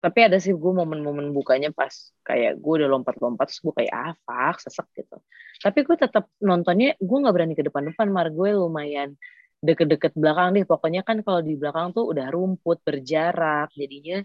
tapi 0.00 0.18
ada 0.24 0.40
sih 0.40 0.56
gue 0.56 0.72
momen-momen 0.72 1.28
bukanya 1.36 1.76
pas 1.76 1.92
kayak 2.24 2.56
gue 2.56 2.72
udah 2.80 2.88
lompat-lompat 2.88 3.52
terus 3.52 3.60
gue 3.60 3.74
kayak 3.84 3.92
ah 3.92 4.12
fuck 4.24 4.56
sesek 4.64 4.88
gitu. 4.96 5.20
Tapi 5.60 5.84
gue 5.84 5.96
tetap 6.00 6.24
nontonnya 6.40 6.96
gue 6.96 7.16
nggak 7.20 7.34
berani 7.36 7.52
ke 7.52 7.60
depan-depan 7.68 8.08
mar. 8.08 8.32
Gue 8.32 8.56
lumayan 8.56 9.12
deket-deket 9.60 10.16
belakang 10.16 10.56
deh. 10.56 10.64
Pokoknya 10.64 11.04
kan 11.04 11.20
kalau 11.20 11.44
di 11.44 11.52
belakang 11.52 11.92
tuh 11.92 12.08
udah 12.08 12.32
rumput 12.32 12.80
berjarak 12.80 13.68
jadinya 13.76 14.24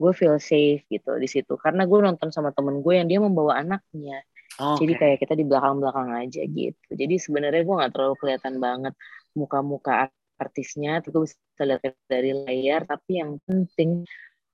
gue 0.00 0.12
feel 0.16 0.40
safe 0.40 0.88
gitu 0.88 1.12
di 1.20 1.28
situ. 1.28 1.60
Karena 1.60 1.84
gue 1.84 1.98
nonton 2.00 2.32
sama 2.32 2.48
temen 2.56 2.80
gue 2.80 2.94
yang 2.96 3.04
dia 3.04 3.20
membawa 3.20 3.60
anaknya 3.60 4.24
okay. 4.58 4.78
jadi 4.84 4.92
kayak 4.98 5.18
kita 5.24 5.34
di 5.38 5.44
belakang-belakang 5.46 6.10
aja 6.12 6.42
gitu. 6.44 6.88
Jadi 6.92 7.14
sebenarnya 7.16 7.62
gue 7.64 7.78
nggak 7.78 7.92
terlalu 7.92 8.14
kelihatan 8.20 8.54
banget 8.58 8.94
muka-muka 9.32 10.12
artisnya 10.36 10.98
tapi 11.00 11.14
gue 11.14 11.22
bisa 11.28 11.62
lihat 11.62 11.82
dari 12.10 12.30
layar. 12.34 12.82
Tapi 12.84 13.10
yang 13.22 13.38
penting 13.46 14.04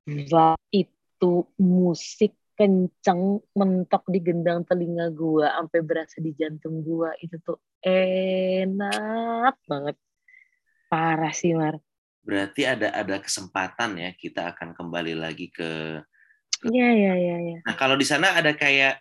vibe 0.07 0.95
itu 1.19 1.33
musik 1.59 2.33
kenceng 2.59 3.39
mentok 3.55 4.03
di 4.11 4.19
gendang 4.19 4.67
telinga 4.67 5.15
gua 5.15 5.55
sampai 5.63 5.81
berasa 5.87 6.19
di 6.19 6.35
jantung 6.35 6.83
gua. 6.83 7.15
Itu 7.23 7.39
tuh 7.39 7.63
enak 7.87 9.55
banget. 9.63 9.97
Parah 10.91 11.31
sih 11.31 11.55
Mar. 11.55 11.79
Berarti 12.27 12.67
ada 12.67 12.91
ada 12.91 13.23
kesempatan 13.23 14.03
ya 14.03 14.11
kita 14.11 14.51
akan 14.53 14.75
kembali 14.75 15.15
lagi 15.15 15.55
ke 15.55 16.03
Iya 16.67 16.89
iya 16.91 17.13
iya 17.15 17.37
ya. 17.55 17.59
Nah, 17.63 17.77
kalau 17.79 17.95
di 17.95 18.03
sana 18.03 18.35
ada 18.35 18.51
kayak 18.51 18.99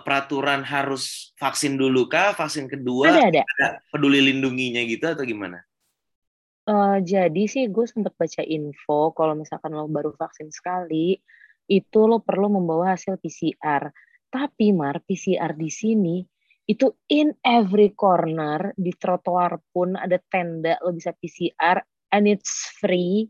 peraturan 0.00 0.64
harus 0.64 1.36
vaksin 1.36 1.76
dulu 1.76 2.08
kah, 2.08 2.32
vaksin 2.32 2.64
kedua? 2.64 3.12
Ada, 3.12 3.28
ada. 3.28 3.42
ada 3.44 3.66
peduli 3.92 4.24
lindunginya 4.24 4.80
gitu 4.88 5.04
atau 5.04 5.28
gimana? 5.28 5.60
Uh, 6.62 7.02
jadi 7.02 7.42
sih 7.50 7.68
gue 7.68 7.84
sempat 7.84 8.14
baca 8.14 8.40
info 8.46 9.10
kalau 9.12 9.34
misalkan 9.34 9.74
lo 9.74 9.90
baru 9.90 10.14
vaksin 10.14 10.46
sekali 10.54 11.18
itu 11.66 12.00
lo 12.06 12.22
perlu 12.22 12.48
membawa 12.56 12.94
hasil 12.96 13.18
PCR. 13.18 13.90
Tapi 14.32 14.72
Mar, 14.72 15.04
PCR 15.04 15.52
di 15.52 15.68
sini 15.68 16.16
itu 16.64 16.88
in 17.10 17.34
every 17.42 17.92
corner 17.92 18.72
di 18.78 18.94
trotoar 18.94 19.58
pun 19.74 19.98
ada 19.98 20.16
tenda 20.30 20.78
lo 20.80 20.94
bisa 20.94 21.10
PCR 21.12 21.82
and 22.14 22.24
it's 22.30 22.70
free 22.78 23.26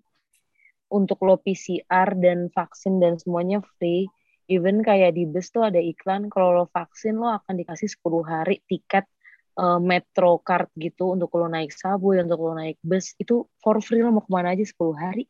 untuk 0.93 1.25
lo 1.25 1.41
PCR 1.41 2.13
dan 2.21 2.53
vaksin 2.53 3.01
dan 3.01 3.17
semuanya 3.17 3.65
free. 3.81 4.07
Even 4.53 4.85
kayak 4.85 5.17
di 5.17 5.25
bus 5.25 5.49
tuh 5.49 5.65
ada 5.65 5.81
iklan 5.81 6.29
kalau 6.29 6.53
lo 6.53 6.65
vaksin 6.69 7.17
lo 7.17 7.33
akan 7.33 7.57
dikasih 7.57 7.89
10 7.89 8.05
hari 8.29 8.61
tiket 8.69 9.09
uh, 9.57 9.81
metro 9.81 10.37
card 10.45 10.69
gitu 10.77 11.17
untuk 11.17 11.33
lo 11.41 11.49
naik 11.49 11.73
subway, 11.73 12.21
untuk 12.21 12.37
lo 12.45 12.53
naik 12.53 12.77
bus 12.85 13.17
itu 13.17 13.49
for 13.57 13.81
free 13.81 14.05
lo 14.05 14.13
mau 14.13 14.21
ke 14.21 14.29
mana 14.29 14.53
aja 14.53 14.65
10 14.65 14.77
hari. 14.93 15.25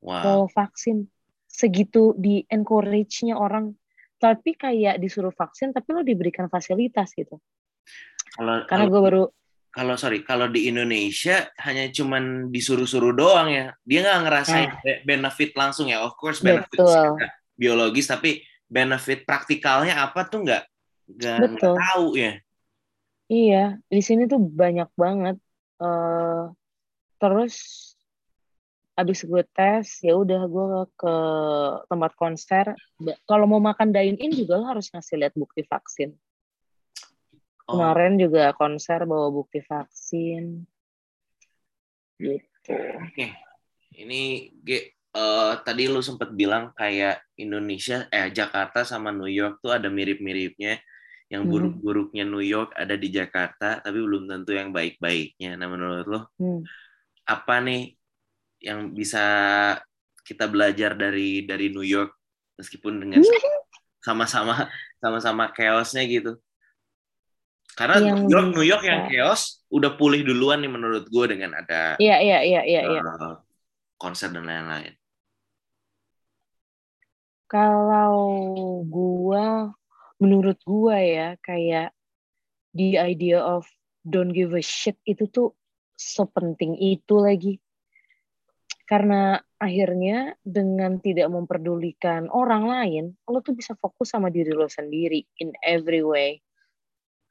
Wow. 0.00 0.22
Mau 0.24 0.42
vaksin 0.48 1.04
segitu 1.44 2.16
di 2.16 2.40
encourage-nya 2.48 3.36
orang. 3.36 3.76
Tapi 4.16 4.56
kayak 4.56 4.96
disuruh 5.02 5.34
vaksin 5.34 5.76
tapi 5.76 5.92
lo 5.92 6.00
diberikan 6.00 6.48
fasilitas 6.48 7.12
gitu. 7.12 7.36
Kalau, 8.32 8.64
Karena 8.64 8.86
gue 8.88 9.02
baru 9.02 9.24
kalau 9.72 9.96
sorry 9.96 10.20
kalau 10.20 10.52
di 10.52 10.68
Indonesia 10.68 11.48
hanya 11.64 11.88
cuman 11.88 12.52
disuruh-suruh 12.52 13.16
doang 13.16 13.48
ya 13.48 13.72
dia 13.88 14.04
nggak 14.04 14.20
ngerasain 14.28 14.68
nah. 14.68 15.00
benefit 15.08 15.56
langsung 15.56 15.88
ya 15.88 16.04
of 16.04 16.12
course 16.20 16.44
benefit 16.44 16.76
biologis 17.54 18.08
tapi 18.08 18.42
benefit 18.66 19.24
praktikalnya 19.28 20.00
apa 20.00 20.24
tuh 20.26 20.44
nggak 20.44 20.64
nggak 21.12 21.60
tahu 21.60 22.16
ya 22.16 22.40
Iya, 23.32 23.80
di 23.88 24.00
sini 24.04 24.28
tuh 24.28 24.44
banyak 24.44 24.92
banget. 24.92 25.40
Uh, 25.80 26.52
terus 27.16 27.56
abis 28.92 29.24
gue 29.24 29.40
tes, 29.56 29.88
ya 30.04 30.12
udah 30.20 30.44
gue 30.44 30.66
ke 31.00 31.16
tempat 31.88 32.12
konser. 32.12 32.76
Kalau 33.24 33.48
mau 33.48 33.56
makan 33.56 33.88
dine 33.88 34.20
in 34.20 34.36
juga 34.36 34.60
lo 34.60 34.68
harus 34.68 34.92
ngasih 34.92 35.16
lihat 35.16 35.32
bukti 35.32 35.64
vaksin. 35.64 36.12
Oh. 37.64 37.80
Kemarin 37.80 38.20
juga 38.20 38.52
konser 38.52 39.08
bawa 39.08 39.32
bukti 39.32 39.64
vaksin. 39.64 40.68
Gitu. 42.20 42.76
Oke, 43.00 43.32
ini 43.96 44.52
G, 44.60 44.92
uh, 45.16 45.58
tadi 45.64 45.88
lu 45.88 46.00
sempat 46.00 46.32
bilang 46.32 46.72
kayak 46.76 47.24
Indonesia, 47.36 48.08
eh 48.12 48.28
Jakarta 48.32 48.84
sama 48.84 49.12
New 49.12 49.30
York 49.30 49.60
tuh 49.60 49.72
ada 49.72 49.88
mirip-miripnya 49.92 50.80
yang 51.32 51.48
hmm. 51.48 51.52
buruk-buruknya 51.52 52.28
New 52.28 52.44
York 52.44 52.76
ada 52.76 52.92
di 52.92 53.08
Jakarta 53.08 53.80
tapi 53.80 53.96
belum 53.96 54.28
tentu 54.28 54.52
yang 54.52 54.68
baik-baiknya 54.68 55.56
nah 55.56 55.64
menurut 55.64 56.04
lo 56.04 56.20
hmm. 56.36 56.60
apa 57.24 57.54
nih 57.64 57.96
yang 58.60 58.92
bisa 58.92 59.24
kita 60.22 60.44
belajar 60.46 60.92
dari 60.92 61.48
dari 61.48 61.72
New 61.72 61.82
York 61.82 62.12
meskipun 62.60 63.00
dengan 63.00 63.24
sama-sama 64.04 64.68
sama-sama 65.00 65.48
chaosnya 65.56 66.04
gitu 66.04 66.36
karena 67.72 68.12
yang 68.12 68.28
New 68.28 68.28
York 68.28 68.48
New 68.52 68.66
York 68.68 68.84
yang 68.84 69.08
chaos 69.08 69.64
udah 69.72 69.96
pulih 69.96 70.20
duluan 70.20 70.60
nih 70.60 70.68
menurut 70.68 71.08
gue 71.08 71.24
dengan 71.32 71.56
ada 71.56 71.96
iya 71.96 72.20
iya 72.20 72.44
iya 72.44 72.60
iya, 72.60 72.80
iya. 72.84 73.00
Uh, 73.00 73.40
konser 73.96 74.28
dan 74.28 74.44
lain-lain 74.44 74.92
kalau 77.52 78.80
gua 78.88 79.68
menurut 80.16 80.56
gua 80.64 80.96
ya 80.96 81.28
kayak 81.44 81.92
the 82.72 82.96
idea 82.96 83.36
of 83.36 83.68
don't 84.00 84.32
give 84.32 84.56
a 84.56 84.64
shit 84.64 84.96
itu 85.04 85.28
tuh 85.28 85.52
sepenting 85.92 86.80
itu 86.80 87.20
lagi. 87.20 87.60
Karena 88.88 89.36
akhirnya 89.60 90.32
dengan 90.40 90.96
tidak 91.04 91.28
memperdulikan 91.28 92.32
orang 92.32 92.64
lain 92.64 93.04
lo 93.28 93.44
tuh 93.44 93.52
bisa 93.52 93.76
fokus 93.76 94.16
sama 94.16 94.32
diri 94.32 94.56
lo 94.56 94.66
sendiri 94.72 95.20
in 95.44 95.52
every 95.60 96.00
way. 96.00 96.40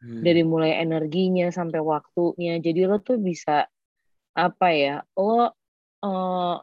Hmm. 0.02 0.26
dari 0.26 0.42
mulai 0.42 0.82
energinya 0.82 1.54
sampai 1.54 1.78
waktunya. 1.78 2.58
Jadi 2.58 2.90
lo 2.90 2.98
tuh 3.06 3.22
bisa 3.22 3.70
apa 4.34 4.68
ya 4.74 5.06
lo 5.14 5.54
uh, 6.02 6.56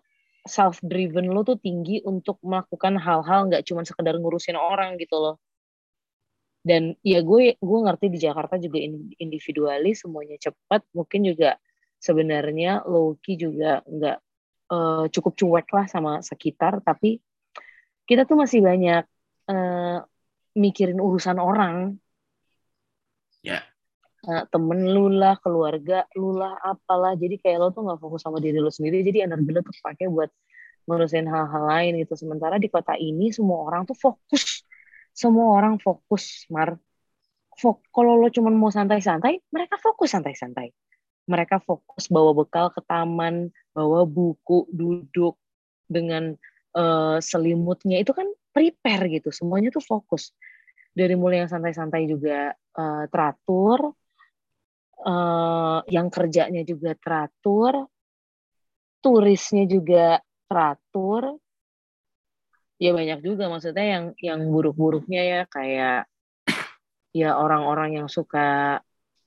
self 0.48 0.80
driven 0.82 1.30
lo 1.30 1.44
tuh 1.44 1.61
tinggi 1.61 2.00
untuk 2.02 2.40
melakukan 2.42 2.96
hal-hal 2.96 3.46
nggak 3.52 3.64
cuma 3.68 3.84
sekedar 3.84 4.16
ngurusin 4.16 4.56
orang 4.56 4.96
gitu 4.96 5.16
loh. 5.20 5.37
Dan 6.64 6.96
ya 7.06 7.22
gue 7.22 7.56
gue 7.61 7.78
ngerti 7.87 8.06
di 8.11 8.18
Jakarta 8.18 8.58
juga 8.58 8.80
individualis 9.20 10.04
semuanya 10.04 10.37
cepat 10.40 10.84
mungkin 10.96 11.28
juga 11.28 11.56
sebenarnya 12.00 12.88
Loki 12.88 13.38
juga 13.38 13.84
nggak 13.87 14.18
uh, 14.72 15.04
cukup 15.12 15.32
cuek 15.38 15.68
lah 15.72 15.87
sama 15.87 16.12
sekitar 16.24 16.82
tapi 16.82 17.20
kita 18.08 18.24
tuh 18.24 18.40
masih 18.40 18.64
banyak 18.64 19.04
uh, 19.52 20.00
mikirin 20.56 20.98
urusan 20.98 21.37
orang. 21.37 22.00
Ya 23.44 23.67
temen 24.28 24.92
lu 24.92 25.08
lah 25.08 25.40
keluarga 25.40 26.04
lu 26.18 26.36
lah 26.36 26.60
apalah. 26.60 27.16
Jadi 27.16 27.40
kayak 27.40 27.58
lo 27.58 27.68
tuh 27.72 27.88
nggak 27.88 27.98
fokus 28.00 28.20
sama 28.24 28.38
diri 28.44 28.60
lo 28.60 28.68
sendiri. 28.68 29.00
Jadi 29.00 29.24
energi 29.24 29.50
lo 29.50 29.60
tuh 29.64 29.74
pakai 29.80 30.06
buat 30.12 30.30
ngurusin 30.88 31.28
hal-hal 31.28 31.64
lain 31.64 31.92
gitu. 32.04 32.14
Sementara 32.16 32.60
di 32.60 32.68
kota 32.68 32.96
ini 32.96 33.32
semua 33.32 33.64
orang 33.64 33.88
tuh 33.88 33.96
fokus. 33.96 34.64
Semua 35.16 35.56
orang 35.56 35.80
fokus 35.80 36.46
mar. 36.52 36.76
Fok 37.58 37.90
kalau 37.90 38.14
lo 38.14 38.30
cuma 38.30 38.54
mau 38.54 38.70
santai-santai 38.70 39.42
mereka 39.50 39.80
fokus 39.80 40.14
santai-santai. 40.14 40.70
Mereka 41.28 41.60
fokus 41.60 42.08
bawa 42.08 42.32
bekal 42.32 42.72
ke 42.72 42.80
taman 42.86 43.52
bawa 43.76 44.08
buku 44.08 44.64
duduk 44.72 45.36
dengan 45.90 46.32
uh, 46.76 47.18
selimutnya. 47.18 48.00
Itu 48.00 48.14
kan 48.14 48.30
prepare 48.54 49.10
gitu. 49.10 49.28
Semuanya 49.34 49.74
tuh 49.74 49.84
fokus. 49.84 50.32
Dari 50.94 51.14
mulai 51.18 51.44
yang 51.44 51.50
santai-santai 51.52 52.08
juga 52.08 52.54
uh, 52.78 53.04
teratur 53.10 53.92
uh, 55.04 55.82
yang 55.90 56.08
kerjanya 56.11 56.62
juga 56.66 56.94
teratur 56.98 57.87
turisnya 59.02 59.64
juga 59.66 60.18
teratur. 60.50 61.38
Ya 62.78 62.94
banyak 62.94 63.26
juga 63.26 63.50
maksudnya 63.50 63.87
yang 63.98 64.04
yang 64.22 64.40
buruk-buruknya 64.46 65.22
ya 65.22 65.40
kayak 65.50 66.06
ya 67.11 67.34
orang-orang 67.34 67.98
yang 67.98 68.06
suka 68.06 68.78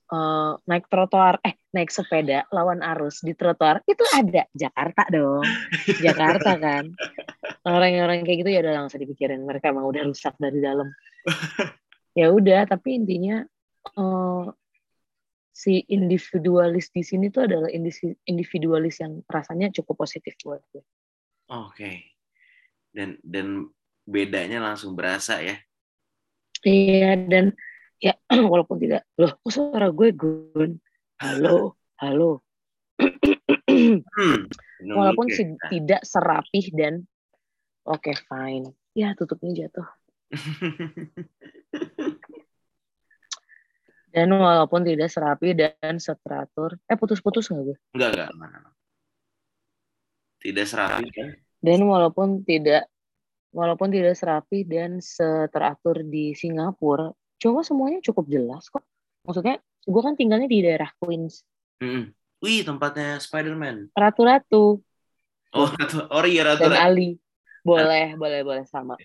uh, 0.08 0.52
naik 0.64 0.88
trotoar 0.88 1.36
eh 1.44 1.60
naik 1.76 1.92
sepeda 1.92 2.48
lawan 2.48 2.80
arus 2.80 3.20
di 3.20 3.36
trotoar 3.36 3.84
itu 3.84 4.04
ada. 4.16 4.48
Jakarta 4.56 5.04
dong. 5.12 5.44
Jakarta 6.00 6.56
kan. 6.64 6.96
Orang-orang 7.68 8.24
kayak 8.24 8.38
gitu 8.40 8.50
ya 8.56 8.60
udah 8.64 8.74
langsung 8.84 9.04
dipikirin. 9.04 9.44
Mereka 9.44 9.68
emang 9.68 9.84
udah 9.84 10.02
rusak 10.08 10.36
dari 10.40 10.60
dalam. 10.60 10.88
Ya 12.12 12.28
udah 12.28 12.68
tapi 12.68 13.00
intinya 13.00 13.40
uh, 13.96 14.44
si 15.52 15.84
individualis 15.92 16.88
di 16.90 17.04
sini 17.04 17.28
tuh 17.28 17.44
adalah 17.44 17.68
individualis 18.26 19.04
yang 19.04 19.20
rasanya 19.28 19.68
cukup 19.70 20.02
positif 20.02 20.34
buat 20.40 20.64
gue. 20.72 20.82
Oke. 21.52 21.76
Okay 21.76 22.12
dan 22.92 23.16
dan 23.24 23.72
bedanya 24.04 24.60
langsung 24.60 24.92
berasa 24.92 25.40
ya? 25.40 25.56
Iya 26.62 27.18
dan 27.26 27.56
ya 27.98 28.14
walaupun 28.52 28.78
tidak. 28.78 29.08
Loh 29.18 29.34
kok 29.40 29.50
suara 29.50 29.88
gue 29.90 30.12
gun? 30.14 30.78
Halo 31.18 31.80
halo. 31.98 32.44
Hmm, 33.66 34.04
walaupun 34.98 35.26
si- 35.32 35.58
tidak 35.72 36.04
serapih 36.04 36.70
dan 36.76 37.02
oke 37.88 38.12
fine. 38.28 38.70
Ya 38.92 39.16
tutupnya 39.16 39.66
jatuh 39.66 39.88
dan 44.12 44.28
walaupun 44.28 44.84
tidak 44.84 45.08
serapi 45.08 45.56
dan 45.56 45.96
seteratur 45.96 46.76
eh 46.84 46.94
putus-putus 46.94 47.48
nggak 47.48 47.64
gue 47.66 47.76
Enggak, 47.92 48.28
enggak. 48.30 48.72
Tidak 50.38 50.66
serapi 50.66 51.06
kan? 51.08 51.28
dan 51.62 51.78
walaupun 51.80 52.42
tidak 52.42 52.90
walaupun 53.54 53.88
tidak 53.88 54.12
serapi 54.12 54.66
dan 54.66 54.98
seteratur 54.98 56.02
di 56.02 56.34
Singapura 56.34 57.08
cuma 57.38 57.62
semuanya 57.62 58.02
cukup 58.02 58.26
jelas 58.26 58.66
kok 58.66 58.82
maksudnya 59.22 59.56
gue 59.82 60.02
kan 60.02 60.14
tinggalnya 60.14 60.46
di 60.46 60.58
daerah 60.60 60.90
Queens 60.98 61.42
Mm-mm. 61.78 62.10
Wih, 62.38 62.66
tempatnya 62.66 63.18
Spider-Man. 63.18 63.94
ratu-ratu 63.94 64.82
Oh, 65.52 65.68
Ratu- 65.68 66.08
oh 66.08 66.24
iya 66.24 66.42
Ratu. 66.44 66.64
dan 66.64 66.74
Ali 66.74 67.20
boleh 67.62 68.18
boleh 68.18 68.40
boleh 68.42 68.64
sama 68.66 68.98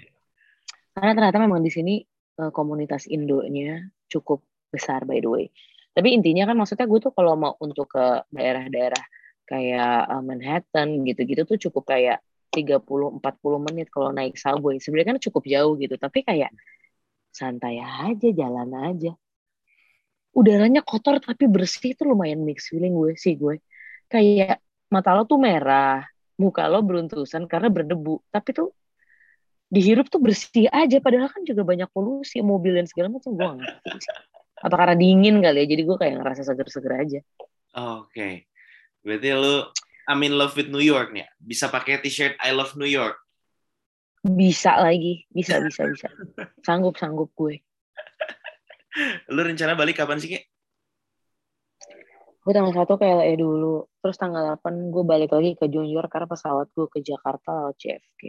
karena 0.91 1.11
ternyata 1.13 1.37
memang 1.37 1.61
di 1.61 1.69
sini 1.69 2.01
eh, 2.39 2.49
komunitas 2.49 3.05
Indonya 3.05 3.85
cukup 4.09 4.41
besar 4.69 5.03
by 5.07 5.19
the 5.23 5.29
way. 5.29 5.45
Tapi 5.97 6.13
intinya 6.13 6.53
kan 6.53 6.55
maksudnya 6.61 6.85
gue 6.85 6.99
tuh 7.01 7.13
kalau 7.15 7.33
mau 7.33 7.53
untuk 7.57 7.89
ke 7.89 8.05
daerah-daerah 8.29 9.03
kayak 9.49 9.97
eh, 10.13 10.23
Manhattan 10.23 10.87
gitu-gitu 11.07 11.41
tuh 11.47 11.57
cukup 11.57 11.89
kayak 11.95 12.21
30-40 12.53 13.21
menit 13.65 13.87
kalau 13.89 14.13
naik 14.13 14.37
subway. 14.37 14.77
Sebenarnya 14.77 15.17
kan 15.17 15.19
cukup 15.23 15.43
jauh 15.49 15.73
gitu 15.81 15.95
tapi 15.97 16.21
kayak 16.21 16.53
santai 17.33 17.81
aja 17.81 18.29
jalan 18.33 18.69
aja. 18.77 19.11
Udaranya 20.37 20.85
kotor 20.85 21.17
tapi 21.17 21.49
bersih 21.49 21.97
itu 21.97 22.05
lumayan 22.05 22.45
mix 22.45 22.69
feeling 22.69 22.93
gue 22.93 23.17
sih 23.17 23.33
gue. 23.33 23.57
Kayak 24.05 24.61
mata 24.93 25.17
lo 25.17 25.25
tuh 25.25 25.41
merah 25.41 26.05
muka 26.37 26.69
lo 26.69 26.85
beruntusan 26.85 27.49
karena 27.49 27.73
berdebu. 27.73 28.21
Tapi 28.29 28.49
tuh 28.53 28.69
dihirup 29.67 30.07
tuh 30.07 30.21
bersih 30.23 30.71
aja 30.71 31.01
padahal 31.03 31.27
kan 31.27 31.43
juga 31.43 31.65
banyak 31.67 31.89
polusi 31.91 32.39
mobil 32.39 32.71
dan 32.79 32.87
segala 32.87 33.11
macam 33.11 33.35
gue 33.35 33.49
ngerti 33.59 34.36
apa 34.57 34.75
karena 34.75 34.95
dingin 34.97 35.37
kali 35.43 35.63
ya 35.63 35.65
jadi 35.69 35.81
gue 35.85 35.97
kayak 36.01 36.13
ngerasa 36.21 36.41
seger-seger 36.45 36.93
aja 36.97 37.21
Oke. 37.77 38.49
Berarti 39.05 39.29
lu 39.37 39.69
I'm 40.09 40.25
in 40.25 40.33
love 40.33 40.57
with 40.57 40.73
New 40.73 40.81
York 40.81 41.13
nih. 41.13 41.29
Bisa 41.37 41.69
pakai 41.69 42.01
t-shirt 42.01 42.33
I 42.41 42.57
love 42.57 42.73
New 42.73 42.89
York. 42.89 43.21
bisa 44.27 44.81
lagi 44.81 45.23
bisa 45.31 45.61
bisa 45.61 45.85
bisa 45.87 46.09
sanggup 46.65 46.97
sanggup 46.97 47.29
gue 47.37 47.61
Lu 49.29 49.45
rencana 49.45 49.77
balik 49.77 50.01
kapan 50.01 50.17
sih, 50.17 50.35
Ki? 50.35 50.41
gue 52.43 52.53
tanggal 52.55 52.73
satu 52.73 52.95
ke 52.95 53.03
LA 53.03 53.35
dulu 53.35 53.85
terus 53.99 54.15
tanggal 54.15 54.57
8 54.57 54.87
gue 54.89 55.03
balik 55.03 55.35
lagi 55.35 55.53
ke 55.59 55.67
Junior 55.67 56.07
karena 56.07 56.31
pesawat 56.31 56.71
gue 56.71 56.87
ke 56.87 57.03
Jakarta 57.03 57.51
lewat 57.51 57.75
JFK 57.75 58.23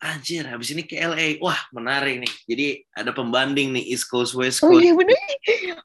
Anjir, 0.00 0.44
habis 0.52 0.68
ini 0.76 0.84
ke 0.84 0.96
LA. 1.00 1.40
Wah, 1.40 1.56
menarik 1.72 2.20
nih. 2.24 2.32
Jadi 2.50 2.66
ada 2.92 3.10
pembanding 3.16 3.72
nih 3.76 3.84
East 3.92 4.06
Coast 4.12 4.32
West 4.36 4.64
oh 4.64 4.68
Coast. 4.68 4.84
iya 4.84 4.92
bener 4.98 5.18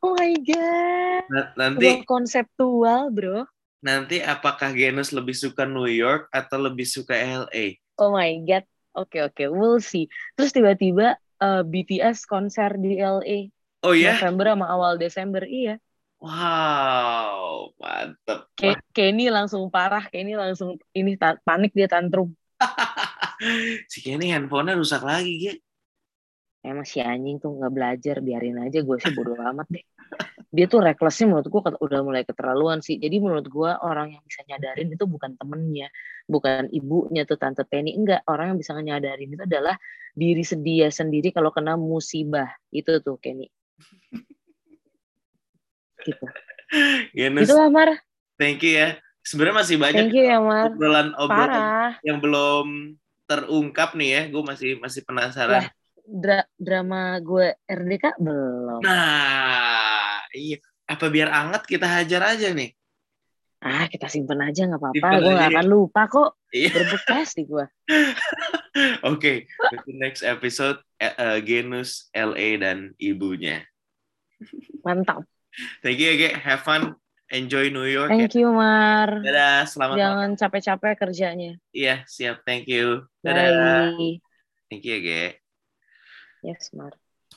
oh 0.03 0.11
my 0.19 0.31
god 0.47 1.23
Na- 1.31 1.51
Nanti 1.57 1.89
Sebuah 1.89 1.99
konseptual 2.11 3.01
bro 3.15 3.47
nanti 3.87 4.17
apakah 4.33 4.69
Genus 4.79 5.09
lebih 5.17 5.35
suka 5.43 5.63
New 5.73 5.85
York 6.03 6.21
atau 6.39 6.57
lebih 6.67 6.85
suka 6.95 7.13
LA? 7.13 7.65
Oh 8.01 8.11
my 8.11 8.29
god. 8.47 8.63
Oke 8.99 9.17
oke, 9.23 9.43
we'll 9.57 9.79
see. 9.79 10.03
Terus 10.35 10.51
tiba-tiba 10.57 11.15
eh, 11.43 11.61
BTS 11.71 12.27
konser 12.27 12.71
di 12.83 12.99
LA 12.99 13.37
Oh 13.83 13.93
ya? 13.93 14.17
November 14.19 14.45
sama 14.51 14.65
awal 14.73 14.93
Desember. 14.99 15.43
Iya. 15.47 15.79
Wow, 16.21 17.73
mantep. 17.81 18.41
Ke 18.59 18.77
Kenny 18.95 19.25
langsung 19.33 19.63
parah, 19.73 20.03
Kenny 20.13 20.33
langsung 20.37 20.77
ini 20.93 21.17
panik 21.47 21.71
dia 21.77 21.87
tantrum. 21.89 22.29
si 23.91 23.99
Kenny 24.01 24.31
handphonenya 24.31 24.77
rusak 24.77 25.01
lagi, 25.03 25.33
Ki. 25.37 25.51
Emang 26.61 26.85
si 26.85 27.01
anjing 27.01 27.41
tuh 27.41 27.57
nggak 27.57 27.73
belajar, 27.73 28.15
biarin 28.21 28.61
aja 28.61 28.85
gue 28.85 28.97
sih 29.01 29.09
bodo 29.17 29.33
amat 29.33 29.65
deh. 29.65 29.81
Dia 30.53 30.69
tuh 30.69 30.83
recklessnya 30.85 31.31
menurut 31.31 31.47
gue 31.49 31.61
udah 31.81 31.99
mulai 32.05 32.21
keterlaluan 32.21 32.85
sih. 32.85 33.01
Jadi 33.01 33.17
menurut 33.17 33.49
gue 33.49 33.71
orang 33.81 34.13
yang 34.13 34.23
bisa 34.27 34.45
nyadarin 34.45 34.93
itu 34.93 35.05
bukan 35.09 35.33
temennya, 35.41 35.89
bukan 36.29 36.69
ibunya 36.69 37.25
tuh 37.25 37.41
tante 37.41 37.65
Penny. 37.65 37.97
Enggak, 37.97 38.21
orang 38.29 38.53
yang 38.53 38.57
bisa 38.61 38.77
nyadarin 38.77 39.33
itu 39.33 39.41
adalah 39.41 39.73
diri 40.13 40.43
sedia 40.45 40.93
sendiri 40.93 41.33
kalau 41.33 41.49
kena 41.49 41.79
musibah. 41.79 42.51
Itu 42.69 43.01
tuh 43.01 43.17
Kenny. 43.17 43.49
Gitu. 46.05 46.25
Genus, 47.17 47.49
Itulah 47.49 47.67
Mar. 47.73 47.89
thank 48.37 48.61
you 48.61 48.77
ya. 48.77 49.01
Sebenarnya 49.21 49.57
masih 49.61 49.77
banyak 49.77 50.03
Thank 50.09 50.17
you 50.17 50.25
ya 50.25 50.37
Mar. 50.41 50.73
obrolan-obrolan 50.73 51.49
Parah. 51.53 51.91
yang 52.01 52.17
belum 52.17 52.97
terungkap 53.29 53.93
nih 53.93 54.09
ya. 54.09 54.21
Gue 54.33 54.43
masih 54.43 54.69
masih 54.81 55.01
penasaran. 55.05 55.69
Dra- 56.01 56.49
drama 56.57 57.21
gue 57.21 57.53
RDK 57.69 58.17
belum. 58.17 58.81
Nah, 58.81 60.25
iya. 60.33 60.57
Apa 60.89 61.07
biar 61.07 61.29
anget 61.31 61.63
kita 61.69 61.87
hajar 61.87 62.35
aja 62.35 62.51
nih? 62.51 62.73
Ah 63.61 63.85
kita 63.85 64.09
simpen 64.09 64.41
aja 64.41 64.65
nggak 64.65 64.81
apa-apa. 64.81 65.07
Gue 65.21 65.37
ya. 65.37 65.47
akan 65.53 65.65
lupa 65.69 66.09
kok. 66.09 66.41
Iya. 66.49 66.73
Berbekas 66.73 67.37
di 67.37 67.43
gue. 67.45 67.65
Oke, 69.11 69.45
berarti 69.69 69.91
next 69.93 70.23
episode 70.25 70.81
eh, 70.97 71.39
Genus, 71.45 72.09
LA 72.09 72.57
dan 72.57 72.97
ibunya. 72.97 73.61
Mantap. 74.81 75.23
Thank 75.85 75.99
you 76.01 76.09
ya, 76.09 76.15
Ge. 76.17 76.29
Have 76.41 76.63
fun. 76.65 76.95
Enjoy 77.31 77.71
New 77.71 77.87
York 77.87 78.11
ya. 78.11 78.27
Thank 78.27 78.35
you 78.35 78.51
Mar. 78.51 79.23
Dadah, 79.23 79.63
selamat 79.63 79.95
malam. 79.95 80.03
Jangan 80.03 80.29
capek-capek 80.35 80.93
kerjanya. 80.99 81.55
Iya, 81.71 82.03
siap. 82.03 82.43
Thank 82.43 82.67
you. 82.67 83.07
Dadah. 83.23 83.95
Bye. 83.95 84.19
Thank 84.67 84.83
you 84.83 84.99
ya, 84.99 84.99
Ge. 84.99 85.23
Yes 86.43 86.75
Mar. 86.75 86.91